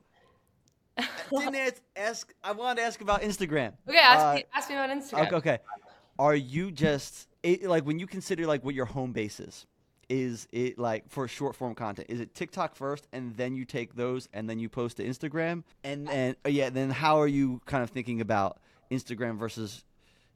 [1.32, 2.34] Didn't ask, ask.
[2.44, 3.74] I wanted to ask about Instagram.
[3.88, 5.28] Okay, ask, Uh, me, ask me about Instagram.
[5.28, 5.58] Okay, okay.
[6.20, 9.66] Are you just it, like when you consider like what your home base is?
[10.10, 12.08] Is it like for short form content?
[12.10, 15.64] Is it TikTok first, and then you take those and then you post to Instagram,
[15.84, 18.60] and then yeah, then how are you kind of thinking about
[18.92, 19.84] Instagram versus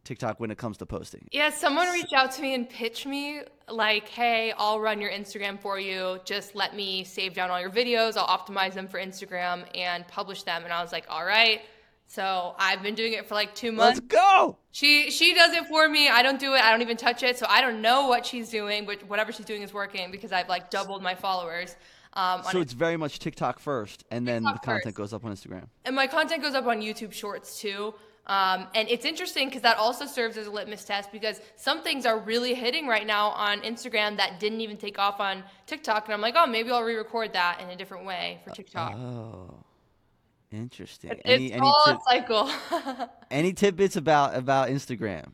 [0.07, 1.27] TikTok when it comes to posting?
[1.31, 5.59] Yeah, someone reached out to me and pitched me like, "Hey, I'll run your Instagram
[5.59, 6.19] for you.
[6.25, 8.15] Just let me save down all your videos.
[8.17, 11.61] I'll optimize them for Instagram and publish them." And I was like, "All right."
[12.09, 13.99] So I've been doing it for like two months.
[13.99, 14.57] Let's go.
[14.71, 16.07] She she does it for me.
[16.07, 16.61] I don't do it.
[16.61, 17.37] I don't even touch it.
[17.37, 20.47] So I don't know what she's doing, but whatever she's doing is working because I've
[20.47, 21.75] like doubled my followers.
[22.13, 24.95] Um, So it's very much TikTok first, and then the content first.
[24.95, 25.67] goes up on Instagram.
[25.85, 27.93] and my content goes up on YouTube Shorts too.
[28.27, 32.05] Um, and it's interesting because that also serves as a litmus test because some things
[32.05, 36.05] are really hitting right now on Instagram that didn't even take off on TikTok.
[36.05, 38.95] And I'm like, oh, maybe I'll re-record that in a different way for TikTok.
[38.95, 39.63] Oh,
[40.51, 41.11] interesting.
[41.11, 42.51] it's any any all tip- a cycle.
[43.31, 45.31] any tidbits about about Instagram?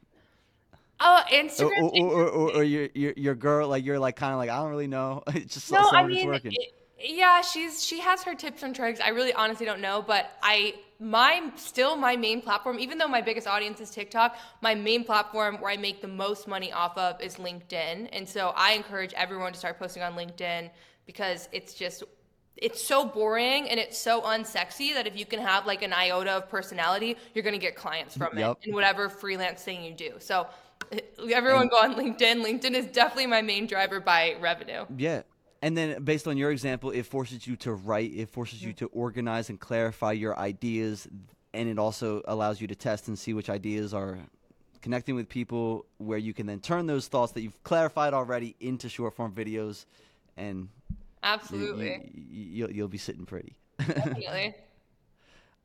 [0.99, 1.91] oh, Instagram.
[1.93, 4.57] or, or, or, or your, your your girl like you're like kind of like I
[4.57, 5.23] don't really know.
[5.33, 6.51] It's just no, someone I mean, working.
[6.53, 6.73] it-
[7.03, 8.99] yeah, she's she has her tips and tricks.
[9.01, 13.21] I really honestly don't know, but I my still my main platform, even though my
[13.21, 17.19] biggest audience is TikTok, my main platform where I make the most money off of
[17.21, 18.09] is LinkedIn.
[18.13, 20.69] And so I encourage everyone to start posting on LinkedIn
[21.05, 22.03] because it's just
[22.55, 26.31] it's so boring and it's so unsexy that if you can have like an iota
[26.31, 28.59] of personality, you're going to get clients from Yep.
[28.61, 30.13] it in whatever freelance thing you do.
[30.19, 30.47] So
[30.93, 30.99] eh,
[31.33, 32.45] everyone go on LinkedIn.
[32.45, 34.85] LinkedIn is definitely my main driver by revenue.
[34.95, 35.23] Yeah.
[35.63, 38.87] And then based on your example, it forces you to write, it forces you to
[38.87, 41.07] organize and clarify your ideas,
[41.53, 44.17] and it also allows you to test and see which ideas are
[44.81, 48.89] connecting with people where you can then turn those thoughts that you've clarified already into
[48.89, 49.85] short form videos
[50.35, 50.67] and you-
[51.23, 52.11] Absolutely.
[52.13, 53.55] you, you'll, you'll be sitting pretty.
[53.79, 54.55] Definitely.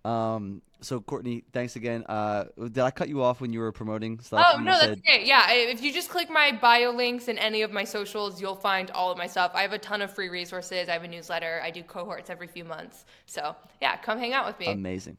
[0.05, 2.05] Um, so Courtney, thanks again.
[2.09, 4.45] Uh, did I cut you off when you were promoting stuff?
[4.55, 5.27] Oh no, that's great.
[5.27, 8.91] Yeah, if you just click my bio links in any of my socials, you'll find
[8.93, 9.51] all of my stuff.
[9.55, 10.89] I have a ton of free resources.
[10.89, 11.61] I have a newsletter.
[11.65, 13.05] I do cohorts every few months.
[13.27, 14.67] So yeah, come hang out with me.
[14.67, 15.17] Amazing.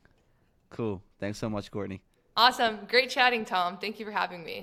[0.69, 1.01] Cool.
[1.19, 2.01] Thanks so much, Courtney.
[2.38, 2.80] awesome.
[2.88, 3.77] Great chatting, Tom.
[3.77, 4.57] Thank you for having me.